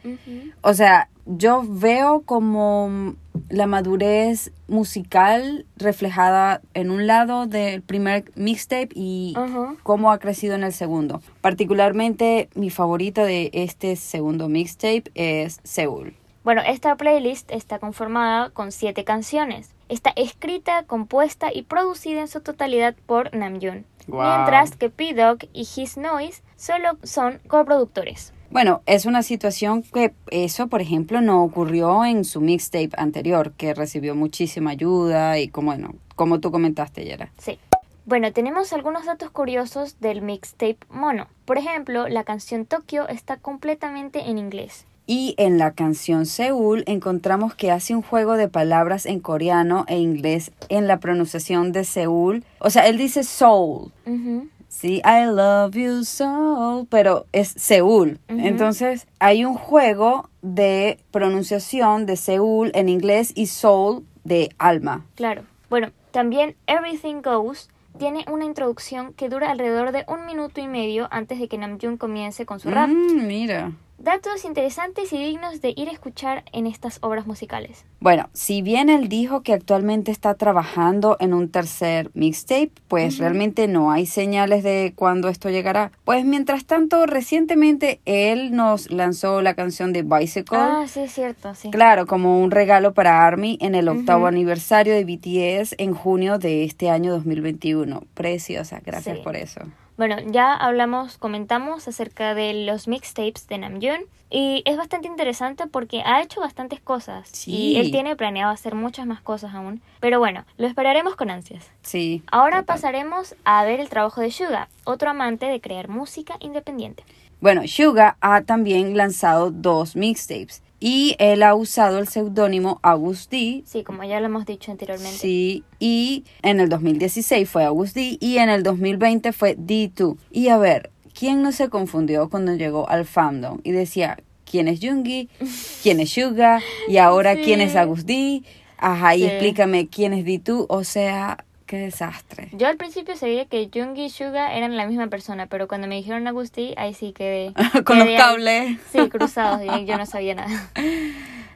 O 0.60 0.74
sea, 0.74 1.08
yo 1.26 1.62
veo 1.66 2.22
como 2.22 3.14
la 3.48 3.66
madurez 3.66 4.52
musical 4.68 5.66
reflejada 5.76 6.60
en 6.74 6.90
un 6.90 7.06
lado 7.06 7.46
del 7.46 7.82
primer 7.82 8.24
mixtape 8.36 8.90
y 8.94 9.34
cómo 9.82 10.12
ha 10.12 10.18
crecido 10.18 10.54
en 10.54 10.64
el 10.64 10.72
segundo. 10.72 11.22
Particularmente 11.40 12.48
mi 12.54 12.70
favorita 12.70 13.24
de 13.24 13.50
este 13.54 13.96
segundo 13.96 14.48
mixtape 14.48 15.04
es 15.14 15.60
Seúl. 15.62 16.14
Bueno, 16.44 16.60
esta 16.66 16.94
playlist 16.96 17.50
está 17.50 17.78
conformada 17.78 18.50
con 18.50 18.70
siete 18.70 19.04
canciones. 19.04 19.70
Está 19.88 20.12
escrita, 20.16 20.82
compuesta 20.82 21.50
y 21.52 21.62
producida 21.62 22.20
en 22.20 22.28
su 22.28 22.40
totalidad 22.42 22.94
por 23.06 23.34
Namjoon, 23.34 23.86
Wow. 24.06 24.20
mientras 24.22 24.76
que 24.76 24.90
P-Dog 24.90 25.38
y 25.54 25.60
His 25.62 25.96
Noise 25.96 26.42
solo 26.56 26.98
son 27.02 27.40
coproductores. 27.48 28.33
Bueno, 28.54 28.82
es 28.86 29.04
una 29.04 29.24
situación 29.24 29.82
que 29.82 30.14
eso, 30.30 30.68
por 30.68 30.80
ejemplo, 30.80 31.20
no 31.20 31.42
ocurrió 31.42 32.04
en 32.04 32.24
su 32.24 32.40
mixtape 32.40 32.90
anterior, 32.96 33.50
que 33.50 33.74
recibió 33.74 34.14
muchísima 34.14 34.70
ayuda 34.70 35.40
y 35.40 35.48
como, 35.48 35.72
bueno, 35.72 35.96
como 36.14 36.38
tú 36.38 36.52
comentaste, 36.52 37.04
Yera. 37.04 37.32
Sí. 37.36 37.58
Bueno, 38.06 38.32
tenemos 38.32 38.72
algunos 38.72 39.06
datos 39.06 39.30
curiosos 39.30 39.98
del 39.98 40.22
mixtape 40.22 40.78
mono. 40.88 41.26
Por 41.46 41.58
ejemplo, 41.58 42.06
la 42.06 42.22
canción 42.22 42.64
Tokyo 42.64 43.08
está 43.08 43.38
completamente 43.38 44.30
en 44.30 44.38
inglés. 44.38 44.86
Y 45.08 45.34
en 45.36 45.58
la 45.58 45.72
canción 45.72 46.24
Seúl 46.24 46.84
encontramos 46.86 47.56
que 47.56 47.72
hace 47.72 47.96
un 47.96 48.02
juego 48.02 48.36
de 48.36 48.48
palabras 48.48 49.04
en 49.04 49.18
coreano 49.18 49.84
e 49.88 49.98
inglés 49.98 50.52
en 50.68 50.86
la 50.86 51.00
pronunciación 51.00 51.72
de 51.72 51.82
Seúl. 51.82 52.44
O 52.60 52.70
sea, 52.70 52.86
él 52.86 52.98
dice 52.98 53.24
soul. 53.24 53.90
Ujú. 54.06 54.48
Sí, 54.74 55.00
I 55.04 55.26
love 55.26 55.76
you 55.76 56.04
so, 56.04 56.86
pero 56.90 57.26
es 57.32 57.48
Seúl. 57.48 58.18
Entonces, 58.26 59.06
hay 59.20 59.44
un 59.44 59.54
juego 59.54 60.28
de 60.42 60.98
pronunciación 61.12 62.06
de 62.06 62.16
Seúl 62.16 62.72
en 62.74 62.88
inglés 62.88 63.32
y 63.36 63.46
soul 63.46 64.04
de 64.24 64.50
alma. 64.58 65.06
Claro. 65.14 65.42
Bueno, 65.70 65.92
también 66.10 66.56
Everything 66.66 67.22
Goes 67.22 67.70
tiene 67.98 68.24
una 68.30 68.44
introducción 68.44 69.14
que 69.14 69.28
dura 69.28 69.52
alrededor 69.52 69.92
de 69.92 70.04
un 70.08 70.26
minuto 70.26 70.60
y 70.60 70.66
medio 70.66 71.06
antes 71.12 71.38
de 71.38 71.46
que 71.46 71.56
Namjoon 71.56 71.96
comience 71.96 72.44
con 72.44 72.58
su 72.58 72.68
rap. 72.68 72.88
Mm, 72.88 73.26
mira. 73.28 73.72
Datos 73.96 74.44
interesantes 74.44 75.12
y 75.12 75.18
dignos 75.18 75.60
de 75.62 75.72
ir 75.76 75.88
a 75.88 75.92
escuchar 75.92 76.44
en 76.52 76.66
estas 76.66 76.98
obras 77.00 77.26
musicales. 77.26 77.84
Bueno, 78.00 78.28
si 78.34 78.60
bien 78.60 78.90
él 78.90 79.08
dijo 79.08 79.42
que 79.42 79.52
actualmente 79.54 80.10
está 80.10 80.34
trabajando 80.34 81.16
en 81.20 81.32
un 81.32 81.48
tercer 81.48 82.10
mixtape, 82.12 82.72
pues 82.88 83.18
realmente 83.18 83.66
no 83.68 83.92
hay 83.92 84.04
señales 84.04 84.62
de 84.62 84.92
cuándo 84.94 85.28
esto 85.28 85.48
llegará. 85.48 85.90
Pues 86.04 86.24
mientras 86.24 86.66
tanto, 86.66 87.06
recientemente 87.06 88.00
él 88.04 88.54
nos 88.54 88.90
lanzó 88.90 89.40
la 89.40 89.54
canción 89.54 89.92
de 89.92 90.02
Bicycle. 90.02 90.58
Ah, 90.58 90.84
sí, 90.86 91.00
es 91.00 91.12
cierto, 91.12 91.54
sí. 91.54 91.70
Claro, 91.70 92.04
como 92.06 92.40
un 92.42 92.50
regalo 92.50 92.92
para 92.92 93.24
ARMY 93.24 93.58
en 93.62 93.74
el 93.74 93.88
octavo 93.88 94.26
aniversario 94.26 94.92
de 94.92 95.04
BTS 95.04 95.76
en 95.78 95.94
junio 95.94 96.38
de 96.38 96.64
este 96.64 96.90
año 96.90 97.12
2021. 97.12 98.02
Preciosa, 98.12 98.82
gracias 98.84 99.16
Sí. 99.18 99.22
por 99.22 99.36
eso. 99.36 99.60
Bueno, 99.96 100.16
ya 100.26 100.54
hablamos, 100.54 101.18
comentamos 101.18 101.86
acerca 101.86 102.34
de 102.34 102.52
los 102.66 102.88
mixtapes 102.88 103.46
de 103.46 103.58
Namjoon 103.58 104.00
y 104.28 104.62
es 104.66 104.76
bastante 104.76 105.06
interesante 105.06 105.68
porque 105.68 106.02
ha 106.04 106.20
hecho 106.20 106.40
bastantes 106.40 106.80
cosas 106.80 107.28
Sí. 107.30 107.52
y 107.52 107.76
él 107.76 107.92
tiene 107.92 108.16
planeado 108.16 108.50
hacer 108.52 108.74
muchas 108.74 109.06
más 109.06 109.20
cosas 109.20 109.54
aún. 109.54 109.82
Pero 110.00 110.18
bueno, 110.18 110.44
lo 110.56 110.66
esperaremos 110.66 111.14
con 111.14 111.30
ansias. 111.30 111.70
Sí. 111.82 112.24
Ahora 112.32 112.60
total. 112.62 112.74
pasaremos 112.74 113.36
a 113.44 113.64
ver 113.64 113.78
el 113.78 113.88
trabajo 113.88 114.20
de 114.20 114.32
Suga, 114.32 114.68
otro 114.82 115.10
amante 115.10 115.46
de 115.46 115.60
crear 115.60 115.88
música 115.88 116.36
independiente. 116.40 117.04
Bueno, 117.40 117.62
Suga 117.68 118.16
ha 118.20 118.40
también 118.42 118.96
lanzado 118.96 119.52
dos 119.52 119.94
mixtapes 119.94 120.60
y 120.86 121.16
él 121.18 121.42
ha 121.42 121.54
usado 121.54 121.98
el 121.98 122.08
seudónimo 122.08 122.78
August 122.82 123.30
D. 123.30 123.62
Sí, 123.64 123.82
como 123.84 124.04
ya 124.04 124.20
lo 124.20 124.26
hemos 124.26 124.44
dicho 124.44 124.70
anteriormente. 124.70 125.16
Sí, 125.16 125.64
y 125.78 126.24
en 126.42 126.60
el 126.60 126.68
2016 126.68 127.48
fue 127.48 127.64
August 127.64 127.94
D 127.94 128.18
y 128.20 128.36
en 128.36 128.50
el 128.50 128.62
2020 128.62 129.32
fue 129.32 129.56
D2. 129.56 130.18
Y 130.30 130.48
a 130.48 130.58
ver, 130.58 130.90
¿quién 131.18 131.40
no 131.40 131.52
se 131.52 131.70
confundió 131.70 132.28
cuando 132.28 132.52
llegó 132.54 132.86
al 132.90 133.06
fandom 133.06 133.60
y 133.64 133.70
decía 133.72 134.18
quién 134.44 134.68
es 134.68 134.80
Jungi, 134.82 135.30
quién 135.82 136.00
es 136.00 136.10
Suga 136.10 136.60
y 136.86 136.98
ahora 136.98 137.40
quién 137.40 137.62
es. 137.62 137.76
August 137.76 138.06
D? 138.06 138.42
Ajá, 138.76 139.16
y 139.16 139.20
Sí. 139.20 139.24
explícame 139.28 139.88
quién 139.88 140.12
es 140.12 140.26
D2, 140.26 140.66
o 140.68 140.84
sea, 140.84 141.46
qué 141.74 141.80
desastre. 141.80 142.48
Yo 142.52 142.68
al 142.68 142.76
principio 142.76 143.16
sabía 143.16 143.46
que 143.46 143.68
Jungi 143.72 144.04
y 144.04 144.10
Suga 144.10 144.54
eran 144.54 144.76
la 144.76 144.86
misma 144.86 145.08
persona, 145.08 145.46
pero 145.46 145.66
cuando 145.66 145.88
me 145.88 145.96
dijeron 145.96 146.26
Agusti, 146.28 146.72
ahí 146.76 146.94
sí 146.94 147.12
quedé. 147.12 147.52
Con 147.84 147.98
los 147.98 148.06
ahí. 148.06 148.16
cables. 148.16 148.78
Sí, 148.92 149.08
cruzados, 149.08 149.60
y 149.62 149.84
yo 149.84 149.98
no 149.98 150.06
sabía 150.06 150.34
nada. 150.36 150.70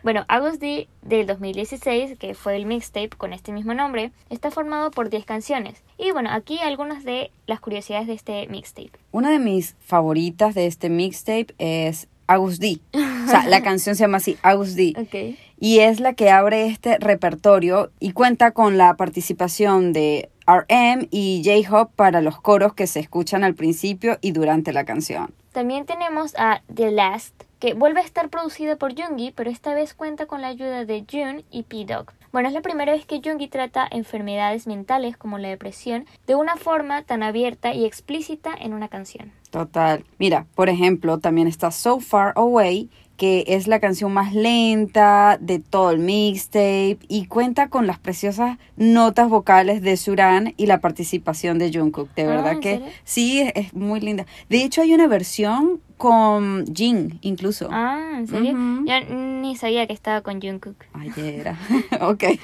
Bueno, 0.04 0.24
August 0.28 0.60
D 0.60 0.88
del 1.02 1.26
2016, 1.26 2.18
que 2.20 2.34
fue 2.34 2.54
el 2.54 2.66
mixtape 2.66 3.10
con 3.18 3.32
este 3.32 3.50
mismo 3.50 3.74
nombre, 3.74 4.12
está 4.30 4.52
formado 4.52 4.92
por 4.92 5.10
10 5.10 5.24
canciones. 5.24 5.82
Y 5.98 6.12
bueno, 6.12 6.30
aquí 6.30 6.60
algunas 6.60 7.02
de 7.02 7.32
las 7.48 7.58
curiosidades 7.58 8.06
de 8.06 8.14
este 8.14 8.46
mixtape. 8.46 8.92
Una 9.10 9.30
de 9.30 9.40
mis 9.40 9.74
favoritas 9.80 10.54
de 10.54 10.66
este 10.66 10.88
mixtape 10.88 11.52
es 11.58 12.06
August 12.28 12.62
D. 12.62 12.78
O 12.94 13.30
sea, 13.30 13.46
la 13.46 13.62
canción 13.64 13.96
se 13.96 14.04
llama 14.04 14.18
así, 14.18 14.38
August 14.42 14.76
D. 14.76 15.36
Y 15.58 15.80
es 15.80 15.98
la 15.98 16.12
que 16.12 16.30
abre 16.30 16.66
este 16.66 16.98
repertorio 16.98 17.90
y 17.98 18.12
cuenta 18.12 18.52
con 18.52 18.78
la 18.78 18.94
participación 18.94 19.92
de 19.92 20.30
RM 20.46 21.08
y 21.10 21.42
J-Hop 21.44 21.90
para 21.96 22.20
los 22.20 22.40
coros 22.40 22.74
que 22.74 22.86
se 22.86 23.00
escuchan 23.00 23.42
al 23.42 23.54
principio 23.54 24.18
y 24.20 24.32
durante 24.32 24.72
la 24.72 24.84
canción. 24.84 25.34
También 25.52 25.86
tenemos 25.86 26.34
a 26.38 26.62
The 26.72 26.92
Last, 26.92 27.34
que 27.58 27.74
vuelve 27.74 28.00
a 28.00 28.04
estar 28.04 28.28
producida 28.28 28.76
por 28.76 28.94
Jungi, 28.94 29.32
pero 29.32 29.50
esta 29.50 29.74
vez 29.74 29.94
cuenta 29.94 30.26
con 30.26 30.40
la 30.40 30.48
ayuda 30.48 30.84
de 30.84 31.04
Jun 31.10 31.44
y 31.50 31.64
P-Dog. 31.64 32.12
Bueno, 32.30 32.48
es 32.48 32.54
la 32.54 32.60
primera 32.60 32.92
vez 32.92 33.06
que 33.06 33.20
Jungi 33.24 33.48
trata 33.48 33.88
enfermedades 33.90 34.66
mentales 34.66 35.16
como 35.16 35.38
la 35.38 35.48
depresión 35.48 36.06
de 36.26 36.34
una 36.34 36.56
forma 36.56 37.02
tan 37.02 37.22
abierta 37.22 37.74
y 37.74 37.84
explícita 37.84 38.54
en 38.54 38.74
una 38.74 38.88
canción. 38.88 39.32
Total. 39.50 40.04
Mira, 40.18 40.46
por 40.54 40.68
ejemplo, 40.68 41.18
también 41.18 41.48
está 41.48 41.70
So 41.70 42.00
Far 42.00 42.32
Away, 42.36 42.90
que 43.16 43.44
es 43.48 43.66
la 43.66 43.80
canción 43.80 44.12
más 44.12 44.32
lenta 44.34 45.38
de 45.40 45.58
todo 45.58 45.90
el 45.90 45.98
mixtape 45.98 46.98
y 47.08 47.26
cuenta 47.26 47.68
con 47.68 47.86
las 47.86 47.98
preciosas 47.98 48.58
notas 48.76 49.28
vocales 49.28 49.82
de 49.82 49.96
Suran 49.96 50.54
y 50.56 50.66
la 50.66 50.80
participación 50.80 51.58
de 51.58 51.72
Jungkook. 51.72 52.14
De 52.14 52.22
Ah, 52.22 52.26
verdad 52.26 52.52
¿en 52.52 52.60
que 52.60 52.82
sí, 53.04 53.40
es, 53.40 53.52
es 53.54 53.74
muy 53.74 54.00
linda. 54.00 54.26
De 54.48 54.62
hecho, 54.62 54.82
hay 54.82 54.92
una 54.94 55.08
versión 55.08 55.80
con 55.98 56.64
Jin 56.74 57.18
incluso. 57.20 57.68
Ah, 57.70 58.12
¿en 58.14 58.26
serio? 58.26 58.52
Yo 58.86 59.14
ni 59.14 59.54
sabía 59.56 59.86
que 59.86 59.92
estaba 59.92 60.22
con 60.22 60.40
Jungkook. 60.40 60.76
Ayer. 60.94 61.54
ok. 62.00 62.24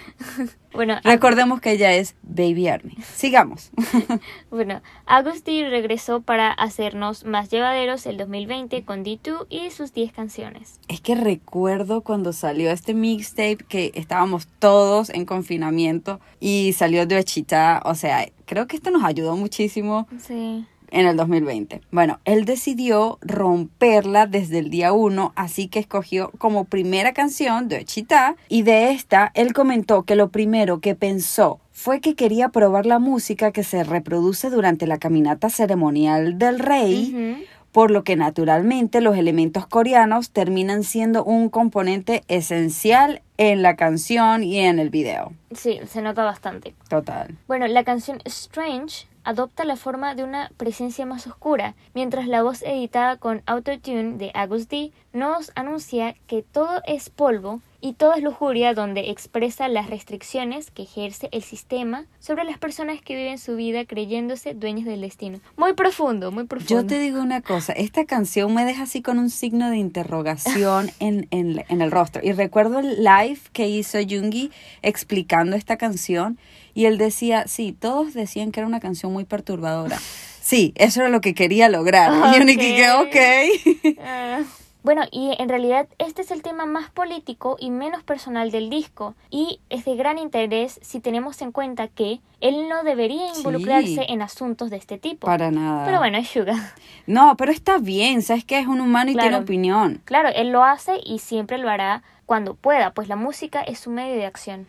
Bueno, 0.75 0.97
Recordemos 1.05 1.61
que 1.61 1.71
ella 1.71 1.93
es 1.95 2.17
Baby 2.25 2.67
Army. 2.67 2.97
Sigamos. 3.15 3.71
Bueno, 4.51 4.83
Agusti 5.07 5.63
regresó 5.63 6.21
para 6.21 6.51
hacernos 6.51 7.25
más 7.25 7.49
llevaderos 7.49 8.07
el 8.07 8.17
2020 8.17 8.85
con 8.85 9.05
D2 9.05 9.47
y 9.51 9.71
sus 9.71 9.93
10 9.93 10.13
canciones. 10.13 10.81
es 10.89 11.01
que 11.01 11.15
recuerdo 11.15 12.01
cuando 12.01 12.33
salió 12.33 12.73
este 12.73 12.93
mixtape 12.93 13.59
que 13.69 13.93
estábamos 13.95 14.49
todos 14.59 15.11
en 15.11 15.27
confinamiento 15.27 16.19
y 16.41 16.73
salió 16.73 17.07
de 17.07 17.19
Ochita, 17.19 17.81
o 17.85 17.95
sea, 17.95 18.27
creo 18.45 18.67
que 18.67 18.75
esto 18.75 18.91
nos 18.91 19.05
ayudó 19.05 19.37
muchísimo 19.37 20.09
Sí. 20.19 20.67
En 20.95 21.07
el 21.07 21.17
2020. 21.17 21.83
Bueno, 21.91 22.21
él 22.25 22.45
decidió 22.45 23.19
romperla 23.21 24.27
desde 24.27 24.61
el 24.61 24.71
día 24.71 24.93
uno, 24.93 25.33
así 25.35 25.69
que 25.69 25.81
escogió 25.81 26.31
como 26.39 26.65
primera 26.65 27.13
canción 27.13 27.69
de 27.69 27.85
Chita 27.85 28.37
y 28.49 28.63
de 28.63 28.93
esta 28.93 29.33
él 29.35 29.53
comentó 29.53 30.05
que 30.05 30.15
lo 30.15 30.29
primero 30.29 30.79
que 30.79 30.95
pensó 30.95 31.59
fue 31.73 32.01
que 32.01 32.15
quería 32.15 32.51
probar 32.51 32.87
la 32.87 33.01
música 33.01 33.51
que 33.51 33.65
se 33.65 33.83
reproduce 33.83 34.49
durante 34.49 34.87
la 34.87 34.99
caminata 34.99 35.51
ceremonial 35.51 36.39
del 36.39 36.61
rey, 36.61 37.45
por 37.73 37.91
lo 37.91 38.05
que 38.05 38.15
naturalmente 38.15 39.01
los 39.01 39.17
elementos 39.17 39.67
coreanos 39.67 40.31
terminan 40.31 40.85
siendo 40.85 41.25
un 41.25 41.49
componente 41.49 42.23
esencial 42.29 43.23
en 43.37 43.63
la 43.63 43.75
canción 43.75 44.45
y 44.45 44.61
en 44.61 44.79
el 44.79 44.91
video. 44.91 45.33
Sí, 45.51 45.81
se 45.89 46.01
nota 46.01 46.23
bastante. 46.23 46.77
Total. 46.89 47.37
Bueno, 47.49 47.67
la 47.67 47.83
canción 47.83 48.21
Strange 48.25 49.09
adopta 49.25 49.65
la 49.65 49.77
forma 49.77 50.15
de 50.15 50.25
una 50.25 50.51
presencia 50.57 51.07
más 51.07 51.27
oscura, 51.27 51.75
mientras 51.95 52.29
la 52.29 52.43
voz 52.43 52.63
editada 52.63 53.17
con 53.17 53.43
Autotune 53.47 54.17
de 54.19 54.31
Agus 54.35 54.69
D 54.69 54.93
nos 55.13 55.51
anuncia 55.55 56.15
que 56.27 56.43
todo 56.43 56.81
es 56.87 57.11
polvo 57.11 57.61
y 57.87 57.93
todo 57.93 58.15
es 58.15 58.23
lujuria 58.23 58.73
donde 58.73 59.11
expresa 59.11 59.69
las 59.69 59.91
restricciones 59.91 60.71
que 60.71 60.85
ejerce 60.85 61.29
el 61.33 61.43
sistema 61.43 62.07
sobre 62.19 62.45
las 62.45 62.57
personas 62.57 63.03
que 63.03 63.15
viven 63.15 63.37
su 63.37 63.57
vida 63.57 63.85
creyéndose 63.85 64.55
dueños 64.55 64.87
del 64.87 65.03
destino. 65.03 65.41
Muy 65.59 65.75
profundo, 65.75 66.33
muy 66.33 66.45
profundo. 66.45 66.81
Yo 66.81 66.87
te 66.87 66.99
digo 66.99 67.21
una 67.21 67.43
cosa, 67.43 67.75
esta 67.75 68.07
canción 68.07 68.55
me 68.55 68.65
deja 68.65 68.85
así 68.85 69.03
con 69.03 69.19
un 69.19 69.29
signo 69.29 69.69
de 69.69 69.77
interrogación 69.77 70.91
en, 70.99 71.29
en- 71.31 71.63
en 71.69 71.83
el 71.83 71.91
rostro. 71.91 72.23
Y 72.25 72.33
recuerdo 72.33 72.79
el 72.79 73.05
live 73.05 73.39
que 73.53 73.69
hizo 73.69 73.99
Jungi 73.99 74.51
explicando 74.83 75.55
esta 75.55 75.77
canción 75.77 76.39
y 76.73 76.87
él 76.87 76.97
decía, 76.97 77.47
sí, 77.47 77.73
todos 77.79 78.15
decían 78.15 78.51
que 78.51 78.61
era 78.61 78.67
una 78.67 78.81
canción 78.81 79.13
muy 79.13 79.25
perturbadora. 79.25 79.99
Sí, 80.41 80.73
eso 80.77 81.01
era 81.01 81.11
lo 81.11 81.21
que 81.21 81.35
quería 81.35 81.69
lograr. 81.69 82.11
Y 82.35 82.39
yo 82.39 82.45
ni 82.45 82.57
que, 82.57 82.91
ok. 82.91 83.97
Ah. 84.03 84.41
Bueno, 84.85 85.03
y 85.11 85.35
en 85.39 85.49
realidad 85.49 85.89
este 85.97 86.21
es 86.21 86.31
el 86.31 86.43
tema 86.43 86.67
más 86.67 86.91
político 86.91 87.57
y 87.59 87.71
menos 87.71 88.03
personal 88.03 88.51
del 88.51 88.69
disco, 88.69 89.15
y 89.31 89.59
es 89.71 89.87
de 89.87 89.97
gran 89.97 90.19
interés 90.19 90.79
si 90.83 91.01
tenemos 91.01 91.41
en 91.41 91.53
cuenta 91.53 91.89
que 91.89 92.21
él 92.43 92.69
no 92.69 92.85
debería 92.85 93.33
Sí. 93.33 93.39
involucrarse 93.41 94.05
en 94.11 94.21
asuntos 94.21 94.69
de 94.69 94.77
este 94.77 94.99
tipo. 94.99 95.27
Para 95.27 95.51
nada. 95.51 95.87
Pero 95.87 95.99
bueno, 96.01 96.19
es 96.19 96.29
Suga. 96.29 96.75
No, 97.07 97.35
pero 97.39 97.51
está 97.51 97.79
bien, 97.79 98.21
sabes 98.21 98.45
que 98.45 98.59
es 98.59 98.67
un 98.67 98.83
humano 98.83 99.11
y 99.11 99.15
Claro. 99.15 99.29
tiene 99.31 99.43
opinión. 99.43 100.03
Claro, 100.05 100.29
él 100.29 100.51
lo 100.51 100.63
hace 100.63 101.01
y 101.03 101.19
siempre 101.19 101.57
lo 101.57 101.71
hará 101.71 102.03
cuando 102.27 102.53
pueda, 102.55 102.93
pues 102.93 103.09
la 103.09 103.17
música 103.17 103.63
es 103.63 103.79
su 103.81 103.91
medio 103.91 104.17
de 104.17 104.27
acción. 104.27 104.67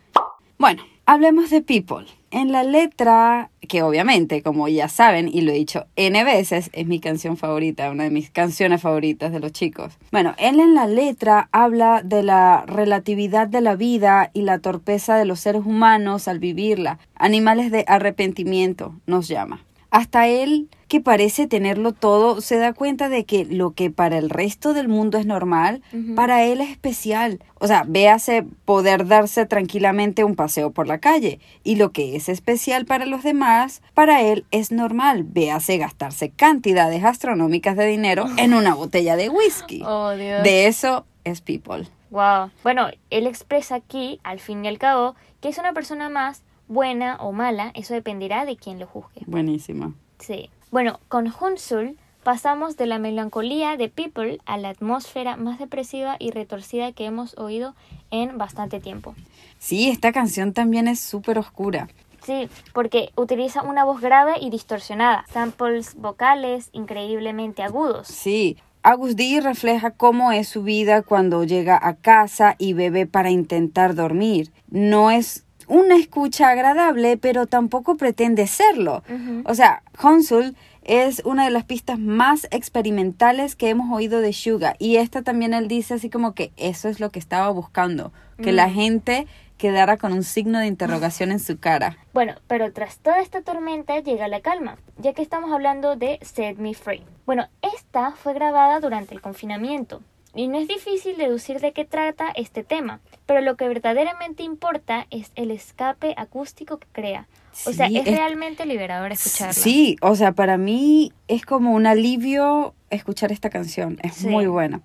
Bueno, 0.57 0.81
hablemos 1.05 1.49
de 1.49 1.61
People. 1.61 2.05
En 2.31 2.51
la 2.51 2.63
letra, 2.63 3.49
que 3.61 3.81
obviamente, 3.81 4.41
como 4.41 4.67
ya 4.67 4.89
saben, 4.89 5.29
y 5.31 5.41
lo 5.41 5.51
he 5.51 5.55
dicho 5.55 5.85
N 5.95 6.21
veces, 6.25 6.69
es 6.73 6.85
mi 6.85 6.99
canción 6.99 7.37
favorita, 7.37 7.89
una 7.91 8.03
de 8.03 8.09
mis 8.09 8.29
canciones 8.29 8.81
favoritas 8.81 9.31
de 9.31 9.39
los 9.39 9.53
chicos. 9.53 9.97
Bueno, 10.11 10.35
él 10.37 10.59
en 10.59 10.75
la 10.75 10.85
letra 10.85 11.47
habla 11.53 12.01
de 12.03 12.23
la 12.23 12.65
relatividad 12.67 13.47
de 13.47 13.61
la 13.61 13.75
vida 13.75 14.31
y 14.33 14.41
la 14.41 14.59
torpeza 14.59 15.15
de 15.15 15.25
los 15.25 15.39
seres 15.39 15.65
humanos 15.65 16.27
al 16.27 16.39
vivirla. 16.39 16.99
Animales 17.15 17.71
de 17.71 17.85
arrepentimiento 17.87 18.93
nos 19.05 19.29
llama. 19.29 19.63
Hasta 19.91 20.27
él, 20.27 20.69
que 20.87 20.99
parece 20.99 21.47
tenerlo 21.47 21.93
todo, 21.93 22.41
se 22.41 22.57
da 22.57 22.73
cuenta 22.73 23.09
de 23.09 23.25
que 23.25 23.45
lo 23.45 23.71
que 23.71 23.91
para 23.91 24.17
el 24.17 24.29
resto 24.29 24.73
del 24.73 24.87
mundo 24.87 25.17
es 25.17 25.25
normal, 25.25 25.81
para 26.15 26.43
él 26.43 26.61
es 26.61 26.69
especial. 26.69 27.39
O 27.55 27.67
sea, 27.67 27.83
véase 27.87 28.45
poder 28.65 29.07
darse 29.07 29.45
tranquilamente 29.45 30.23
un 30.23 30.35
paseo 30.35 30.71
por 30.71 30.87
la 30.87 30.99
calle. 30.99 31.39
Y 31.63 31.75
lo 31.75 31.91
que 31.91 32.15
es 32.15 32.29
especial 32.29 32.85
para 32.85 33.05
los 33.05 33.23
demás, 33.23 33.81
para 33.93 34.21
él 34.21 34.45
es 34.51 34.71
normal. 34.71 35.23
Véase 35.23 35.77
gastarse 35.77 36.29
cantidades 36.29 37.03
astronómicas 37.03 37.77
de 37.77 37.87
dinero 37.87 38.25
en 38.37 38.53
una 38.53 38.75
botella 38.75 39.15
de 39.15 39.29
whisky. 39.29 39.81
Oh, 39.85 40.11
Dios. 40.11 40.43
De 40.43 40.67
eso 40.67 41.05
es 41.23 41.41
People. 41.41 41.87
Wow. 42.11 42.51
Bueno, 42.63 42.87
él 43.09 43.27
expresa 43.27 43.75
aquí, 43.75 44.19
al 44.23 44.39
fin 44.39 44.63
y 44.63 44.67
al 44.67 44.77
cabo, 44.77 45.15
que 45.41 45.49
es 45.49 45.57
una 45.57 45.73
persona 45.73 46.09
más 46.09 46.43
buena 46.67 47.17
o 47.17 47.31
mala, 47.31 47.71
eso 47.75 47.93
dependerá 47.93 48.45
de 48.45 48.57
quien 48.57 48.79
lo 48.79 48.87
juzgue. 48.87 49.21
Buenísima. 49.27 49.93
Sí. 50.19 50.49
Bueno, 50.71 50.99
con 51.07 51.27
Hunsul 51.27 51.97
pasamos 52.23 52.75
de 52.75 52.87
la 52.87 52.97
melancolía 52.97 53.77
de 53.77 53.87
People 53.87 54.39
a 54.45 54.57
la 54.57 54.69
atmósfera 54.69 55.37
más 55.37 55.59
depresiva 55.59 56.15
y 56.19 56.31
retorcida 56.31 56.91
que 56.91 57.05
hemos 57.05 57.37
oído 57.37 57.75
en 58.09 58.37
bastante 58.37 58.79
tiempo. 58.79 59.13
Sí, 59.59 59.89
esta 59.89 60.11
canción 60.11 60.51
también 60.51 60.87
es 60.87 60.99
súper 60.99 61.37
oscura. 61.37 61.87
Sí, 62.23 62.49
porque 62.73 63.11
utiliza 63.15 63.61
una 63.61 63.85
voz 63.85 64.01
grave 64.01 64.33
y 64.41 64.49
distorsionada, 64.49 65.25
samples 65.31 65.93
vocales 65.95 66.69
increíblemente 66.73 67.61
agudos. 67.61 68.07
Sí. 68.07 68.57
Agus 68.81 69.15
D 69.15 69.39
refleja 69.41 69.91
cómo 69.91 70.31
es 70.31 70.47
su 70.47 70.63
vida 70.63 71.03
cuando 71.03 71.43
llega 71.43 71.79
a 71.81 71.95
casa 71.95 72.55
y 72.57 72.73
bebe 72.73 73.05
para 73.05 73.29
intentar 73.29 73.95
dormir. 73.95 74.51
No 74.69 75.11
es 75.11 75.44
una 75.67 75.95
escucha 75.95 76.49
agradable, 76.49 77.17
pero 77.17 77.45
tampoco 77.47 77.95
pretende 77.95 78.47
serlo. 78.47 79.03
O 79.45 79.53
sea, 79.55 79.81
Honsul 80.01 80.55
es 80.83 81.21
una 81.25 81.45
de 81.45 81.49
las 81.49 81.63
pistas 81.63 81.97
más 81.99 82.47
experimentales 82.51 83.55
que 83.55 83.69
hemos 83.69 83.91
oído 83.95 84.21
de 84.21 84.33
Suga. 84.33 84.75
Y 84.79 84.97
esta 84.97 85.23
también 85.23 85.53
él 85.53 85.67
dice 85.67 85.95
así 85.95 86.09
como 86.09 86.33
que 86.33 86.51
eso 86.57 86.89
es 86.89 86.99
lo 86.99 87.09
que 87.09 87.19
estaba 87.19 87.49
buscando. 87.49 88.11
Que 88.41 88.51
la 88.51 88.67
Mm. 88.67 88.73
gente 88.73 89.27
quedara 89.57 89.95
con 89.97 90.11
un 90.11 90.23
signo 90.23 90.59
de 90.59 90.67
interrogación 90.67 91.31
en 91.31 91.39
su 91.39 91.57
cara. 91.57 91.97
Bueno, 92.13 92.35
pero 92.47 92.71
tras 92.73 92.97
toda 92.97 93.21
esta 93.21 93.41
tormenta 93.41 93.97
llega 94.01 94.27
la 94.27 94.41
calma, 94.41 94.75
ya 94.97 95.13
que 95.13 95.21
estamos 95.21 95.51
hablando 95.53 95.95
de 95.95 96.19
Set 96.21 96.57
Me 96.57 96.73
Free. 96.73 97.03
Bueno, 97.25 97.47
esta 97.61 98.11
fue 98.11 98.33
grabada 98.33 98.79
durante 98.81 99.15
el 99.15 99.21
confinamiento. 99.21 100.01
Y 100.35 100.47
no 100.49 100.59
es 100.59 100.67
difícil 100.67 101.15
deducir 101.17 101.59
de 101.61 101.71
qué 101.71 101.85
trata 101.85 102.25
este 102.35 102.63
tema, 102.63 102.99
pero 103.25 103.39
lo 103.41 103.55
que 103.55 103.67
verdaderamente 103.69 104.43
importa 104.43 105.07
es 105.09 105.31
el 105.35 105.49
escape 105.49 106.13
acústico 106.17 106.77
que 106.77 106.87
crea. 106.91 107.27
O 107.65 107.71
sea, 107.71 107.87
es, 107.87 108.05
es- 108.05 108.17
realmente 108.17 108.65
liberador 108.65 109.13
escucharla. 109.13 109.53
Sí, 109.53 109.95
o 110.01 110.15
sea, 110.15 110.33
para 110.33 110.57
mí 110.57 111.13
es 111.29 111.45
como 111.45 111.71
un 111.73 111.87
alivio 111.87 112.73
escuchar 112.89 113.31
esta 113.31 113.49
canción. 113.49 113.97
Es 114.03 114.15
Sí. 114.15 114.27
muy 114.27 114.45
buena. 114.47 114.81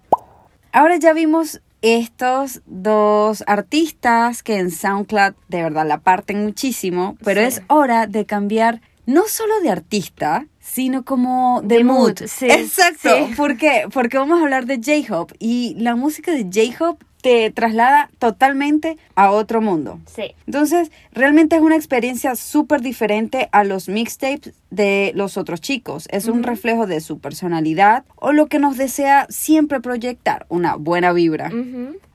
Ahora 0.73 0.97
ya 0.99 1.13
vimos 1.13 1.61
estos 1.83 2.63
dos 2.67 3.43
artistas 3.47 4.43
que 4.45 4.57
en 4.59 4.71
SoundCloud 4.71 5.35
de 5.49 5.63
verdad 5.63 5.87
la 5.87 5.99
parten 5.99 6.45
muchísimo, 6.45 7.17
pero 7.25 7.41
Sí. 7.41 7.47
es 7.49 7.63
hora 7.69 8.07
de 8.07 8.25
cambiar 8.25 8.81
no 9.07 9.25
solo 9.27 9.59
de 9.63 9.71
artista, 9.71 10.47
sino 10.61 11.05
como 11.05 11.63
de, 11.65 11.83
mood. 11.83 12.21
mood, 12.21 12.29
sí, 12.29 12.47
Exacto. 12.51 13.09
sí. 13.27 13.35
¿Por 13.37 13.57
qué? 13.57 13.85
Porque 13.93 14.19
vamos 14.19 14.39
a 14.39 14.43
hablar 14.43 14.67
de 14.67 14.77
J-Hope 14.77 15.35
y 15.39 15.75
la 15.79 15.97
música 15.97 16.33
de 16.33 16.45
J-Hope 16.45 17.05
te 17.23 17.51
traslada 17.51 18.09
totalmente 18.19 18.97
a 19.15 19.31
otro 19.31 19.61
mundo. 19.61 20.01
Sí, 20.07 20.35
Entonces, 20.47 20.91
realmente 21.13 21.57
es 21.57 21.61
una 21.61 21.77
experiencia 21.77 22.35
súper 22.35 22.81
diferente 22.81 23.51
a 23.53 23.63
los 23.65 23.89
mixtapes 23.91 24.55
de 24.71 25.13
los 25.15 25.37
otros 25.37 25.61
chicos. 25.61 26.09
Es 26.11 26.29
un 26.29 26.43
reflejo 26.43 26.87
de 26.87 27.01
su 27.03 27.19
personalidad 27.19 28.05
o 28.17 28.33
lo 28.33 28.47
que 28.47 28.59
nos 28.59 28.79
desea 28.79 29.27
siempre 29.29 29.81
proyectar, 29.81 30.47
una 30.49 30.77
buena 30.77 31.13
vibra. 31.13 31.51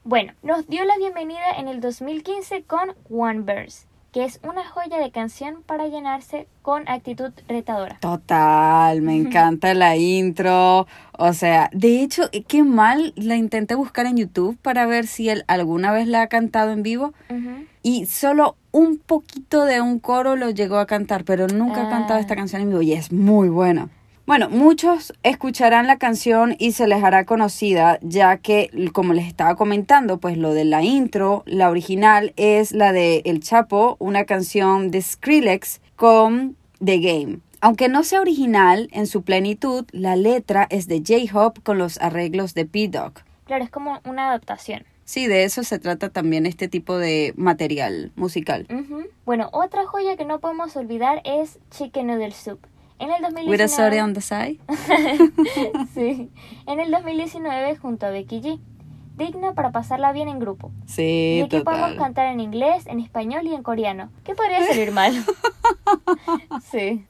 Bueno, 0.04 0.34
nos 0.42 0.68
dio 0.68 0.84
la 0.86 0.98
bienvenida 0.98 1.52
en 1.60 1.68
el 1.68 1.82
2015 1.82 2.64
con 2.64 2.90
One 3.10 3.42
Verse, 3.42 3.86
que 4.16 4.24
es 4.24 4.40
una 4.50 4.64
joya 4.66 4.98
de 4.98 5.12
canción 5.12 5.62
para 5.66 5.90
llenarse 5.90 6.48
con 6.62 6.88
actitud 6.88 7.34
retadora. 7.50 7.98
Total, 8.00 9.02
me 9.02 9.14
encanta 9.18 9.74
la 9.74 9.98
intro. 9.98 10.88
O 11.18 11.34
sea, 11.34 11.70
de 11.74 12.02
hecho, 12.02 12.30
qué 12.48 12.64
mal 12.64 13.12
la 13.18 13.36
intenté 13.36 13.76
buscar 13.76 14.06
en 14.06 14.16
YouTube 14.16 14.58
para 14.62 14.86
ver 14.86 15.06
si 15.06 15.28
él 15.28 15.44
alguna 15.48 15.92
vez 15.92 16.08
la 16.08 16.22
ha 16.22 16.28
cantado 16.28 16.72
en 16.72 16.82
vivo. 16.82 17.14
Y 17.84 18.06
solo 18.06 18.56
un 18.72 19.00
poquito 19.00 19.66
de 19.66 19.82
un 19.82 20.00
coro 20.00 20.38
lo 20.38 20.50
llegó 20.50 20.78
a 20.78 20.86
cantar, 20.88 21.26
pero 21.26 21.48
nunca 21.48 21.86
ha 21.86 21.90
cantado 21.90 22.18
Ah. 22.18 22.22
esta 22.22 22.38
canción 22.38 22.62
en 22.62 22.70
vivo 22.70 22.82
y 22.82 22.94
es 22.94 23.12
muy 23.12 23.50
buena. 23.50 23.90
Bueno, 24.26 24.50
muchos 24.50 25.14
escucharán 25.22 25.86
la 25.86 26.00
canción 26.00 26.56
y 26.58 26.72
se 26.72 26.88
les 26.88 27.04
hará 27.04 27.26
conocida, 27.26 28.00
ya 28.02 28.38
que, 28.38 28.72
como 28.92 29.14
les 29.14 29.28
estaba 29.28 29.56
comentando, 29.56 30.18
pues 30.18 30.36
lo 30.36 30.56
de 30.56 30.66
la 30.66 30.82
intro, 30.82 31.44
la 31.46 31.70
original 31.70 32.34
es 32.36 32.72
la 32.72 32.92
de 32.92 33.22
El 33.26 33.42
Chapo, 33.42 33.98
una 34.00 34.26
canción 34.26 34.90
de 34.90 35.04
Skrillex 35.04 35.80
con 35.96 36.58
The 36.84 36.98
Game. 36.98 37.40
Aunque 37.62 37.88
no 37.88 38.04
sea 38.04 38.20
original 38.20 38.90
en 38.94 39.06
su 39.06 39.22
plenitud, 39.22 39.86
la 39.92 40.16
letra 40.16 40.66
es 40.72 40.88
de 40.88 41.04
J-Hope 41.06 41.62
con 41.62 41.78
los 41.78 42.02
arreglos 42.02 42.56
de 42.56 42.66
P-Dog. 42.66 43.14
Claro, 43.46 43.64
es 43.64 43.70
como 43.70 44.00
una 44.06 44.30
adaptación. 44.30 44.86
Sí, 45.04 45.28
de 45.28 45.44
eso 45.44 45.64
se 45.64 45.78
trata 45.78 46.10
también 46.10 46.48
este 46.48 46.68
tipo 46.68 46.98
de 46.98 47.36
material 47.38 48.12
musical. 48.16 48.66
Bueno, 49.24 49.50
otra 49.54 49.86
joya 49.86 50.18
que 50.18 50.26
no 50.26 50.40
podemos 50.40 50.76
olvidar 50.78 51.22
es 51.26 51.60
Chicken 51.70 52.08
Noodle 52.08 52.32
Soup. 52.32 52.60
En 52.98 53.12
el 53.12 53.22
2019, 53.22 53.50
With 53.52 53.62
a 53.62 53.68
soda 53.68 54.04
on 54.04 54.14
the 54.14 54.22
side. 54.22 54.60
sí, 55.94 56.30
en 56.66 56.80
el 56.80 56.92
2019 56.92 57.76
junto 57.76 58.06
a 58.06 58.10
Becky 58.10 58.42
G. 58.42 58.60
digna 59.18 59.54
para 59.54 59.72
pasarla 59.72 60.12
bien 60.14 60.28
en 60.30 60.40
grupo. 60.40 60.72
Sí, 60.86 61.38
y 61.40 61.42
aquí 61.42 61.60
podemos 61.60 61.90
total. 61.92 61.98
cantar 61.98 62.28
en 62.28 62.40
inglés, 62.40 62.86
en 62.88 63.00
español 63.00 63.46
y 63.48 63.54
en 63.54 63.64
coreano. 63.64 64.12
¿Qué 64.24 64.34
podría 64.34 64.66
salir 64.66 64.92
mal? 64.92 65.14
sí. 66.72 67.06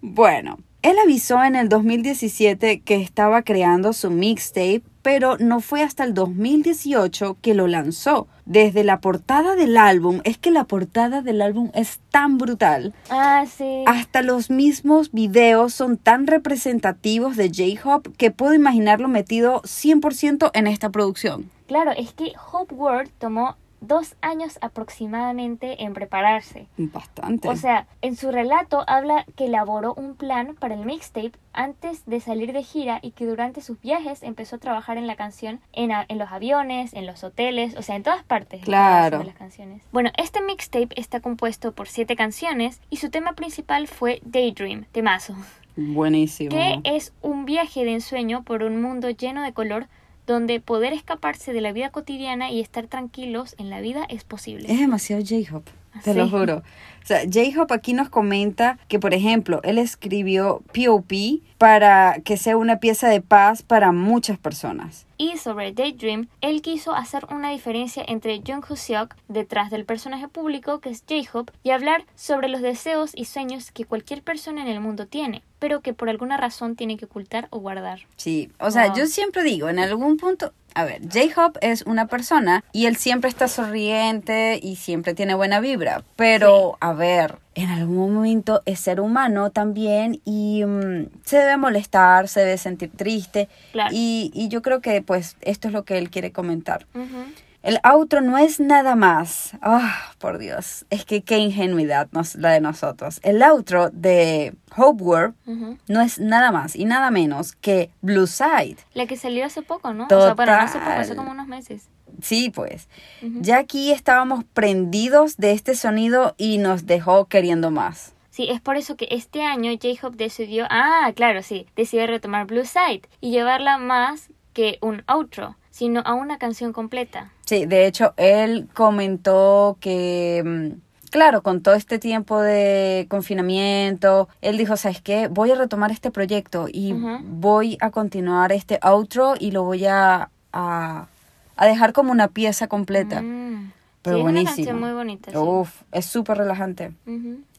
Bueno, 0.00 0.58
él 0.82 0.96
avisó 1.02 1.42
en 1.44 1.56
el 1.56 1.68
2017 1.68 2.80
que 2.80 2.96
estaba 2.96 3.42
creando 3.42 3.92
su 3.92 4.10
mixtape, 4.10 4.82
pero 5.02 5.36
no 5.38 5.60
fue 5.60 5.82
hasta 5.82 6.04
el 6.04 6.14
2018 6.14 7.36
que 7.40 7.54
lo 7.54 7.66
lanzó. 7.66 8.28
Desde 8.44 8.82
la 8.82 9.00
portada 9.00 9.54
del 9.54 9.76
álbum, 9.76 10.20
es 10.24 10.38
que 10.38 10.50
la 10.50 10.64
portada 10.64 11.22
del 11.22 11.42
álbum 11.42 11.70
es 11.74 12.00
tan 12.10 12.38
brutal. 12.38 12.94
Ah, 13.10 13.44
sí. 13.46 13.84
Hasta 13.86 14.22
los 14.22 14.50
mismos 14.50 15.12
videos 15.12 15.74
son 15.74 15.96
tan 15.96 16.26
representativos 16.26 17.36
de 17.36 17.48
J-Hop 17.48 18.16
que 18.16 18.30
puedo 18.30 18.54
imaginarlo 18.54 19.08
metido 19.08 19.62
100% 19.62 20.50
en 20.54 20.66
esta 20.66 20.90
producción. 20.90 21.50
Claro, 21.66 21.92
es 21.92 22.12
que 22.12 22.32
Hope 22.52 22.74
World 22.74 23.10
tomó 23.18 23.56
dos 23.82 24.14
años 24.22 24.58
aproximadamente 24.62 25.82
en 25.84 25.92
prepararse. 25.92 26.66
Bastante. 26.78 27.48
O 27.48 27.56
sea, 27.56 27.86
en 28.00 28.16
su 28.16 28.30
relato 28.30 28.84
habla 28.86 29.26
que 29.36 29.46
elaboró 29.46 29.92
un 29.94 30.14
plan 30.14 30.54
para 30.58 30.74
el 30.74 30.86
mixtape 30.86 31.32
antes 31.52 32.06
de 32.06 32.20
salir 32.20 32.52
de 32.52 32.62
gira 32.62 33.00
y 33.02 33.10
que 33.10 33.26
durante 33.26 33.60
sus 33.60 33.80
viajes 33.80 34.22
empezó 34.22 34.56
a 34.56 34.58
trabajar 34.60 34.96
en 34.96 35.06
la 35.06 35.16
canción 35.16 35.60
en, 35.72 35.92
a- 35.92 36.06
en 36.08 36.18
los 36.18 36.30
aviones, 36.32 36.94
en 36.94 37.06
los 37.06 37.24
hoteles, 37.24 37.76
o 37.76 37.82
sea, 37.82 37.96
en 37.96 38.02
todas 38.04 38.22
partes. 38.24 38.62
Claro. 38.62 39.16
haciendo 39.18 39.24
las 39.26 39.36
canciones. 39.38 39.82
Bueno, 39.92 40.10
este 40.16 40.40
mixtape 40.40 40.98
está 41.00 41.20
compuesto 41.20 41.72
por 41.72 41.88
siete 41.88 42.16
canciones 42.16 42.80
y 42.88 42.96
su 42.96 43.10
tema 43.10 43.32
principal 43.34 43.86
fue 43.88 44.20
Daydream, 44.24 44.84
temazo, 44.92 45.34
Buenísimo. 45.76 46.50
que 46.50 46.80
es 46.84 47.12
un 47.22 47.44
viaje 47.44 47.84
de 47.84 47.94
ensueño 47.94 48.42
por 48.44 48.62
un 48.62 48.80
mundo 48.80 49.10
lleno 49.10 49.42
de 49.42 49.52
color 49.52 49.86
donde 50.26 50.60
poder 50.60 50.92
escaparse 50.92 51.52
de 51.52 51.60
la 51.60 51.72
vida 51.72 51.90
cotidiana 51.90 52.50
y 52.50 52.60
estar 52.60 52.86
tranquilos 52.86 53.54
en 53.58 53.70
la 53.70 53.80
vida 53.80 54.04
es 54.08 54.24
posible. 54.24 54.70
Es 54.72 54.78
demasiado 54.78 55.22
J-Hop, 55.22 55.64
te 56.04 56.12
Sí. 56.12 56.18
lo 56.18 56.28
juro. 56.28 56.62
O 57.02 57.06
sea, 57.06 57.20
J-Hop 57.24 57.72
aquí 57.72 57.92
nos 57.92 58.08
comenta 58.08 58.78
que, 58.88 58.98
por 58.98 59.14
ejemplo, 59.14 59.60
él 59.64 59.78
escribió 59.78 60.62
POP 60.74 61.12
para 61.58 62.20
que 62.24 62.36
sea 62.36 62.56
una 62.56 62.78
pieza 62.80 63.08
de 63.08 63.20
paz 63.20 63.62
para 63.62 63.92
muchas 63.92 64.38
personas. 64.38 65.06
Y 65.18 65.36
sobre 65.36 65.72
Daydream, 65.72 66.26
él 66.40 66.62
quiso 66.62 66.94
hacer 66.94 67.26
una 67.30 67.50
diferencia 67.50 68.02
entre 68.08 68.42
Jung 68.44 68.64
Seok 68.74 69.14
detrás 69.28 69.70
del 69.70 69.84
personaje 69.84 70.26
público 70.26 70.80
que 70.80 70.90
es 70.90 71.04
J-Hope 71.08 71.52
y 71.62 71.70
hablar 71.70 72.04
sobre 72.16 72.48
los 72.48 72.60
deseos 72.62 73.12
y 73.14 73.26
sueños 73.26 73.70
que 73.70 73.84
cualquier 73.84 74.22
persona 74.22 74.62
en 74.62 74.68
el 74.68 74.80
mundo 74.80 75.06
tiene, 75.06 75.42
pero 75.60 75.80
que 75.80 75.92
por 75.94 76.08
alguna 76.08 76.36
razón 76.38 76.74
tiene 76.74 76.96
que 76.96 77.04
ocultar 77.04 77.46
o 77.50 77.60
guardar. 77.60 78.00
Sí, 78.16 78.50
o 78.58 78.72
sea, 78.72 78.88
Wow. 78.88 78.96
yo 78.96 79.06
siempre 79.06 79.44
digo, 79.44 79.68
en 79.68 79.78
algún 79.78 80.16
punto, 80.16 80.52
a 80.74 80.84
ver, 80.84 81.02
J-Hop 81.02 81.58
es 81.60 81.82
una 81.82 82.06
persona 82.08 82.64
y 82.72 82.86
él 82.86 82.96
siempre 82.96 83.28
está 83.30 83.46
sonriente 83.46 84.58
y 84.60 84.74
siempre 84.76 85.14
tiene 85.14 85.34
buena 85.34 85.60
vibra, 85.60 86.02
pero 86.16 86.78
a 86.80 86.91
ver, 86.94 87.38
en 87.54 87.68
algún 87.70 88.14
momento 88.14 88.62
es 88.66 88.80
ser 88.80 89.00
humano 89.00 89.50
también 89.50 90.20
y 90.24 90.64
mm, 90.64 91.06
se 91.24 91.38
debe 91.38 91.56
molestar, 91.56 92.28
se 92.28 92.40
debe 92.40 92.58
sentir 92.58 92.90
triste 92.96 93.48
Claro. 93.72 93.90
y, 93.92 94.30
y 94.34 94.48
yo 94.48 94.62
creo 94.62 94.80
que 94.80 95.02
pues 95.02 95.36
esto 95.40 95.68
es 95.68 95.74
lo 95.74 95.84
que 95.84 95.98
él 95.98 96.10
quiere 96.10 96.32
comentar. 96.32 96.86
Ujú. 96.94 97.24
El 97.62 97.78
outro 97.84 98.20
no 98.22 98.38
es 98.38 98.58
nada 98.58 98.96
más. 98.96 99.52
Ah, 99.62 100.10
por 100.18 100.38
Dios. 100.38 100.84
Es 100.90 101.04
que 101.04 101.22
qué 101.22 101.38
ingenuidad 101.38 102.08
nos, 102.10 102.34
la 102.34 102.50
de 102.50 102.60
nosotros. 102.60 103.20
El 103.22 103.40
outro 103.40 103.88
de 103.90 104.52
Hope 104.76 105.00
World 105.04 105.34
Ujú. 105.46 105.78
no 105.86 106.00
es 106.00 106.18
nada 106.18 106.50
más 106.50 106.74
y 106.74 106.86
nada 106.86 107.12
menos 107.12 107.52
que 107.54 107.90
Blue 108.00 108.26
Side. 108.26 108.78
La 108.94 109.06
que 109.06 109.16
salió 109.16 109.46
hace 109.46 109.62
poco, 109.62 109.94
¿no? 109.94 110.06
O 110.06 110.08
sea, 110.08 110.34
bueno, 110.34 110.52
no 110.56 110.58
hace 110.58 110.78
poco, 110.80 110.90
hace 110.90 111.10
Total. 111.10 111.16
como 111.16 111.30
unos 111.30 111.46
meses. 111.46 111.88
Sí, 112.22 112.50
pues. 112.50 112.88
Ya 113.20 113.58
aquí 113.58 113.92
estábamos 113.92 114.44
prendidos 114.44 115.36
de 115.36 115.52
este 115.52 115.74
sonido 115.74 116.34
y 116.38 116.58
nos 116.58 116.86
dejó 116.86 117.26
queriendo 117.26 117.70
más. 117.70 118.14
Sí, 118.30 118.48
es 118.48 118.62
por 118.62 118.78
eso 118.78 118.96
que 118.96 119.08
este 119.10 119.42
año 119.42 119.70
J-Hope 119.72 120.16
decidió, 120.16 120.64
ah, 120.70 121.12
claro, 121.14 121.42
sí, 121.42 121.66
decidió 121.76 122.06
retomar 122.06 122.46
Blue 122.46 122.64
Side 122.64 123.02
y 123.20 123.30
llevarla 123.30 123.76
más 123.76 124.30
que 124.54 124.78
un 124.80 125.02
outro, 125.06 125.56
sino 125.70 126.00
a 126.06 126.14
una 126.14 126.38
canción 126.38 126.72
completa. 126.72 127.30
Sí, 127.44 127.66
de 127.66 127.86
hecho, 127.86 128.14
él 128.16 128.68
comentó 128.72 129.76
que, 129.80 130.42
mm, 130.42 131.10
claro, 131.10 131.42
con 131.42 131.62
todo 131.62 131.74
este 131.74 131.98
tiempo 131.98 132.40
de 132.40 133.06
confinamiento, 133.10 134.28
él 134.40 134.56
dijo, 134.56 134.78
¿sabes 134.78 135.02
qué? 135.02 135.28
Voy 135.28 135.50
a 135.50 135.54
retomar 135.56 135.90
este 135.90 136.10
proyecto 136.10 136.68
y 136.72 136.94
voy 137.22 137.76
a 137.80 137.90
continuar 137.90 138.52
este 138.52 138.78
outro 138.80 139.34
y 139.38 139.50
lo 139.50 139.64
voy 139.64 139.84
a, 139.84 140.30
a, 140.54 141.08
a 141.56 141.66
dejar 141.66 141.92
como 141.92 142.12
una 142.12 142.28
pieza 142.28 142.66
completa. 142.68 143.22
Mm. 143.22 143.72
Pero 144.02 144.16
sí, 144.16 144.20
es 144.20 144.24
una 144.24 144.32
buenísimo. 144.32 144.56
canción 144.56 144.80
muy 144.80 144.92
bonita. 144.92 145.30
sí. 145.30 145.36
Uf, 145.36 145.70
es 145.92 146.06
súper 146.06 146.38
relajante. 146.38 146.92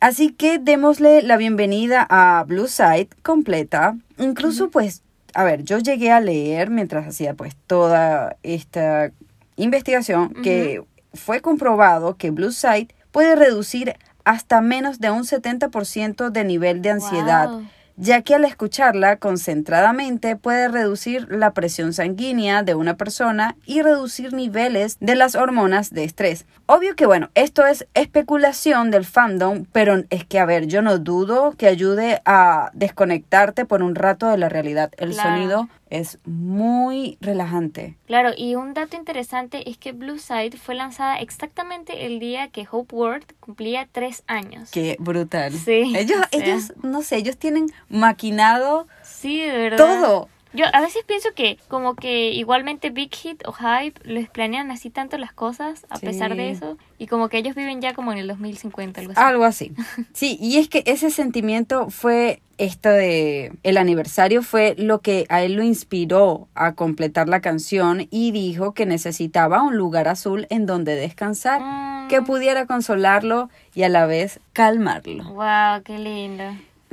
Así 0.02 0.32
que 0.34 0.60
démosle 0.60 1.22
la 1.22 1.38
bienvenida 1.38 2.06
a 2.10 2.44
Blue 2.46 2.68
Side 2.68 3.08
completa. 3.22 3.96
Incluso, 4.18 4.70
pues, 4.70 5.04
a 5.34 5.44
ver, 5.46 5.64
yo 5.64 5.80
llegué 5.80 6.12
a 6.12 6.20
leer 6.20 6.70
mientras 6.70 7.08
hacía 7.08 7.34
pues 7.34 7.56
toda 7.66 8.36
esta 8.44 9.12
investigación 9.56 10.34
que 10.44 10.84
fue 11.14 11.40
comprobado 11.42 12.18
que 12.18 12.32
Blue 12.32 12.52
Side 12.52 12.90
puede 13.12 13.36
reducir 13.36 13.96
hasta 14.26 14.62
menos 14.62 15.00
de 15.00 15.12
un 15.12 15.24
70% 15.24 16.30
de 16.30 16.44
nivel 16.44 16.82
de 16.82 16.92
ansiedad, 16.92 17.50
Wow. 17.50 17.66
Ya 17.96 18.22
que 18.22 18.36
al 18.36 18.46
escucharla 18.46 19.18
concentradamente 19.18 20.36
puede 20.36 20.68
reducir 20.68 21.28
la 21.30 21.54
presión 21.54 21.94
sanguínea 21.94 22.64
de 22.64 22.76
una 22.76 22.98
persona 22.98 23.56
y 23.66 23.82
reducir 23.82 24.34
niveles 24.34 24.98
de 25.00 25.16
las 25.16 25.36
hormonas 25.36 25.92
de 25.92 26.04
estrés. 26.04 26.46
Obvio 26.66 26.96
que 26.96 27.06
bueno, 27.06 27.30
esto 27.36 27.66
es 27.66 27.88
especulación 27.94 28.90
del 28.92 29.06
fandom, 29.06 29.66
pero 29.72 30.04
es 30.10 30.26
que 30.26 30.40
a 30.40 30.46
ver, 30.46 30.68
yo 30.68 30.82
no 30.82 30.98
dudo 30.98 31.54
que 31.58 31.68
ayude 31.68 32.22
a 32.26 32.72
desconectarte 32.74 33.66
por 33.66 33.84
un 33.84 33.96
rato 33.96 34.28
de 34.28 34.38
la 34.38 34.50
realidad. 34.50 34.92
El 34.98 35.12
Claro. 35.12 35.30
sonido 35.30 35.70
es 35.90 36.18
muy 36.26 37.18
relajante. 37.22 37.98
Claro, 38.08 38.32
y 38.36 38.56
un 38.56 38.74
dato 38.74 38.96
interesante 38.98 39.70
es 39.70 39.78
que 39.78 39.92
Blue 39.92 40.18
Side 40.18 40.58
fue 40.58 40.74
lanzada 40.74 41.18
exactamente 41.18 42.08
el 42.08 42.20
día 42.20 42.48
que 42.48 42.66
Hope 42.72 42.96
World 42.96 43.26
cumplía 43.40 43.88
tres 43.92 44.24
años. 44.26 44.72
Qué 44.72 44.96
brutal. 45.00 45.54
Sí, 45.54 45.94
Ellos, 45.96 46.18
o 46.20 46.38
sea. 46.38 46.46
ellos, 46.48 46.74
no 46.82 47.04
sé, 47.04 47.18
ellos 47.18 47.38
tienen 47.38 47.68
maquinado 47.90 48.88
Sí, 49.04 49.42
de 49.42 49.58
verdad. 49.58 49.78
todo. 49.78 50.30
Yo 50.56 50.66
a 50.72 50.82
veces 50.82 51.04
pienso 51.08 51.30
que 51.36 51.58
como 51.68 51.96
que 51.96 52.30
igualmente 52.30 52.92
Big 52.92 53.12
Hit 53.16 53.42
o 53.48 53.54
Hype 53.54 54.00
les 54.04 54.30
planean 54.30 54.70
así 54.70 54.92
tanto 54.92 55.18
las 55.18 55.34
cosas 55.34 55.88
a 55.90 55.98
Sí. 55.98 56.06
pesar 56.06 56.36
de 56.36 56.52
eso 56.52 56.78
y 57.00 57.08
como 57.08 57.28
que 57.28 57.40
ellos 57.40 57.56
viven 57.56 57.82
ya 57.82 57.96
como 57.96 58.12
en 58.12 58.20
el 58.20 58.28
2050 58.28 59.02
algo 59.02 59.14
así. 59.14 59.20
Algo 59.22 59.44
así. 59.46 59.72
Sí, 60.14 60.38
y 60.40 60.58
es 60.60 60.70
que 60.70 60.84
ese 60.86 61.10
sentimiento 61.10 61.90
fue 61.90 62.40
esto 62.60 62.90
de 62.90 63.52
el 63.64 63.78
aniversario 63.78 64.44
fue 64.44 64.76
lo 64.78 65.00
que 65.02 65.26
a 65.30 65.42
él 65.42 65.54
lo 65.54 65.64
inspiró 65.64 66.48
a 66.54 66.74
completar 66.74 67.28
la 67.28 67.42
canción 67.42 68.08
y 68.12 68.30
dijo 68.30 68.76
que 68.76 68.86
necesitaba 68.86 69.64
un 69.64 69.76
lugar 69.76 70.08
azul 70.08 70.46
en 70.52 70.68
donde 70.68 70.94
descansar, 70.96 71.62
Mm. 71.62 72.10
que 72.10 72.22
pudiera 72.22 72.68
consolarlo 72.68 73.50
y 73.74 73.82
a 73.82 73.90
la 73.90 74.06
vez 74.06 74.40
calmarlo. 74.54 75.24
Wow, 75.34 75.82
qué 75.84 75.98
lindo. 75.98 76.44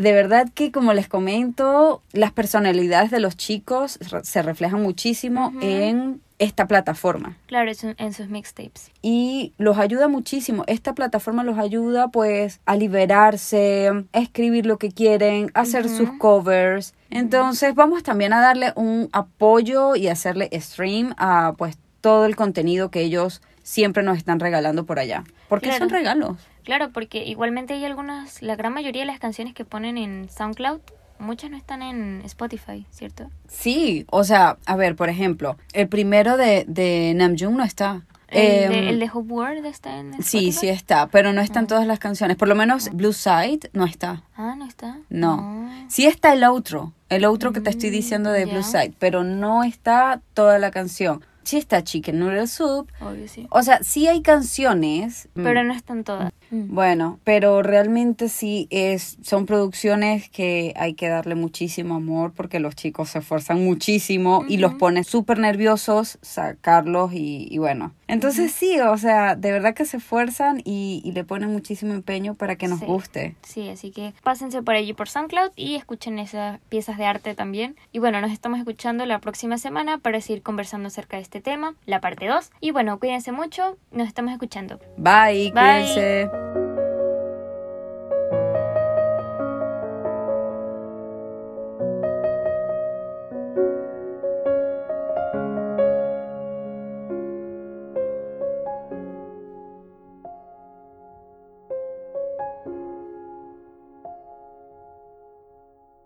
De 0.01 0.13
verdad 0.13 0.49
que 0.55 0.73
como 0.73 0.93
les 0.95 1.09
comento, 1.09 2.03
las 2.13 2.33
personalidades 2.33 3.11
de 3.11 3.21
los 3.21 3.37
chicos 3.37 3.99
se 4.23 4.43
reflejan 4.43 4.83
muchísimo 4.83 5.53
en 5.61 6.21
esta 6.39 6.67
plataforma 6.67 7.37
Claro, 7.47 7.71
en 7.99 8.13
sus 8.15 8.29
mixtapes. 8.31 8.91
y 9.03 9.53
los 9.59 9.77
ayuda 9.77 10.09
muchísimo. 10.09 10.65
Esta 10.69 10.95
plataforma 10.95 11.45
los 11.45 11.59
ayuda 11.59 12.09
pues 12.09 12.61
a 12.65 12.77
liberarse, 12.77 13.91
a 14.13 14.19
escribir 14.19 14.65
lo 14.67 14.79
que 14.79 14.91
quieren, 14.91 15.51
a 15.53 15.61
hacer 15.61 15.89
sus 15.89 16.11
covers. 16.13 16.95
Entonces 17.11 17.75
vamos 17.75 18.03
también 18.03 18.33
a 18.33 18.41
darle 18.41 18.73
un 18.77 19.11
apoyo 19.13 19.97
y 19.97 20.09
hacerle 20.09 20.49
stream 20.61 21.15
a 21.19 21.53
pues 21.59 21.77
todo 22.01 22.25
el 22.25 22.37
contenido 22.37 22.91
que 22.91 23.03
ellos 23.03 23.43
siempre 23.63 24.03
nos 24.03 24.17
están 24.17 24.41
regalando 24.41 24.87
por 24.87 24.99
allá. 24.99 25.25
Porque 25.49 25.67
Claro. 25.67 25.81
son 25.81 25.91
regalos. 25.91 26.37
Claro, 26.71 26.93
porque 26.93 27.25
igualmente 27.25 27.75
hay 27.75 27.85
algunas, 27.85 28.43
la 28.43 28.55
gran 28.55 28.73
mayoría 28.73 29.03
de 29.03 29.07
las 29.07 29.19
canciones 29.19 29.55
que 29.55 29.65
ponen 29.65 29.99
en 29.99 30.29
SoundCloud, 30.31 30.79
muchas 31.19 31.51
no 31.51 31.57
están 31.57 31.83
en 31.83 32.23
Spotify, 32.25 32.87
¿cierto? 32.93 33.29
Sí, 33.49 34.07
o 34.09 34.23
sea, 34.23 34.57
a 34.67 34.77
ver, 34.77 34.95
por 34.95 35.09
ejemplo, 35.09 35.57
el 35.73 35.89
primero 35.89 36.37
de, 36.37 36.65
de 36.69 37.13
Namjoon 37.17 37.57
no 37.57 37.65
está. 37.65 38.03
El, 38.29 38.63
Em, 38.63 38.71
de, 38.71 38.89
el 38.91 39.01
de 39.01 39.11
Hope 39.13 39.33
World 39.33 39.67
está 39.67 39.99
en 39.99 40.15
Spotify. 40.15 40.53
Sí, 40.53 40.53
sí 40.53 40.69
está, 40.69 41.09
pero 41.09 41.33
no 41.33 41.41
están 41.41 41.65
Ah. 41.65 41.67
todas 41.67 41.87
las 41.89 41.99
canciones. 41.99 42.37
Por 42.37 42.47
lo 42.47 42.55
menos 42.55 42.89
Blue 42.93 43.13
Side 43.13 43.69
no 43.73 43.85
está. 43.85 44.23
Ah, 44.37 44.55
no 44.57 44.65
está. 44.65 44.99
No. 45.09 45.69
Sí 45.89 46.07
está 46.07 46.33
el 46.35 46.45
outro, 46.45 46.93
el 47.09 47.25
outro 47.25 47.53
que 47.53 47.61
te 47.61 47.71
estoy 47.71 47.91
Mm, 47.91 47.93
diciendo 47.95 48.31
de. 48.31 48.45
Blue 48.47 48.63
Side, 48.63 48.95
pero 49.01 49.25
no 49.25 49.65
está 49.65 50.21
toda 50.35 50.61
la 50.61 50.71
canción. 50.71 51.25
Sí 51.43 51.57
está 51.57 51.83
Chicken 51.83 52.21
Noodle 52.21 52.47
Soup. 52.47 52.89
Obvio, 53.01 53.27
sí. 53.27 53.49
O 53.51 53.63
sea, 53.65 53.83
sí 53.83 54.07
hay 54.07 54.23
canciones. 54.23 55.29
mm, 55.35 55.43
Pero 55.43 55.65
no 55.65 55.75
están 55.75 56.05
todas. 56.05 56.33
Mm. 56.51 56.75
Bueno, 56.75 57.21
pero 57.25 57.63
realmente 57.63 58.29
sí 58.29 58.67
es, 58.71 59.17
son 59.23 59.47
producciones 59.47 60.29
que 60.31 60.73
hay 60.77 60.95
que 60.95 61.09
darle 61.09 61.35
muchísimo 61.35 61.95
amor 61.95 62.33
porque 62.35 62.59
los 62.61 62.75
chicos 62.75 63.11
se 63.11 63.21
esfuerzan 63.21 63.65
muchísimo 63.65 64.45
y 64.49 64.57
los 64.59 64.71
Ujú. 64.73 64.79
pone 64.79 65.05
súper 65.05 65.39
nerviosos 65.39 66.19
sacarlos 66.23 67.13
y, 67.13 67.47
y 67.51 67.59
bueno. 67.59 67.93
Entonces 68.09 68.51
sí, 68.53 68.81
o 68.81 68.99
sea, 68.99 69.37
de 69.37 69.53
verdad 69.53 69.75
que 69.75 69.85
se 69.85 69.99
esfuerzan 69.99 70.61
y, 70.65 71.01
y 71.05 71.13
le 71.13 71.23
ponen 71.25 71.53
muchísimo 71.53 71.95
empeño 71.95 72.35
para 72.35 72.57
que 72.57 72.67
nos 72.67 72.81
Sí. 72.81 72.87
guste. 72.87 73.37
Sí, 73.43 73.69
así 73.69 73.91
que 73.93 74.15
pásense 74.25 74.63
por 74.63 74.75
allí 74.75 74.93
por 74.93 75.09
SoundCloud 75.09 75.53
y 75.55 75.77
escuchen 75.77 76.19
esas 76.19 76.59
piezas 76.69 76.99
de 76.99 77.05
arte 77.05 77.35
también. 77.35 77.77
Y 77.93 77.99
bueno, 78.01 78.21
nos 78.21 78.33
estamos 78.33 78.59
escuchando 78.59 79.07
la 79.07 79.21
próxima 79.21 79.59
semana 79.59 79.99
para 79.99 80.21
seguir 80.21 80.43
conversando 80.43 80.89
acerca 80.89 81.17
de 81.19 81.23
este 81.23 81.41
tema, 81.41 81.75
la 81.87 82.01
parte 82.01 82.27
2. 82.27 82.51
Y 82.61 82.73
bueno, 82.73 82.99
cuídense 82.99 83.31
mucho, 83.33 83.77
nos 83.93 84.09
estamos 84.09 84.33
escuchando. 84.33 84.81
Bye, 84.97 85.53
Bye. 85.53 85.53
cuídense. 85.53 86.40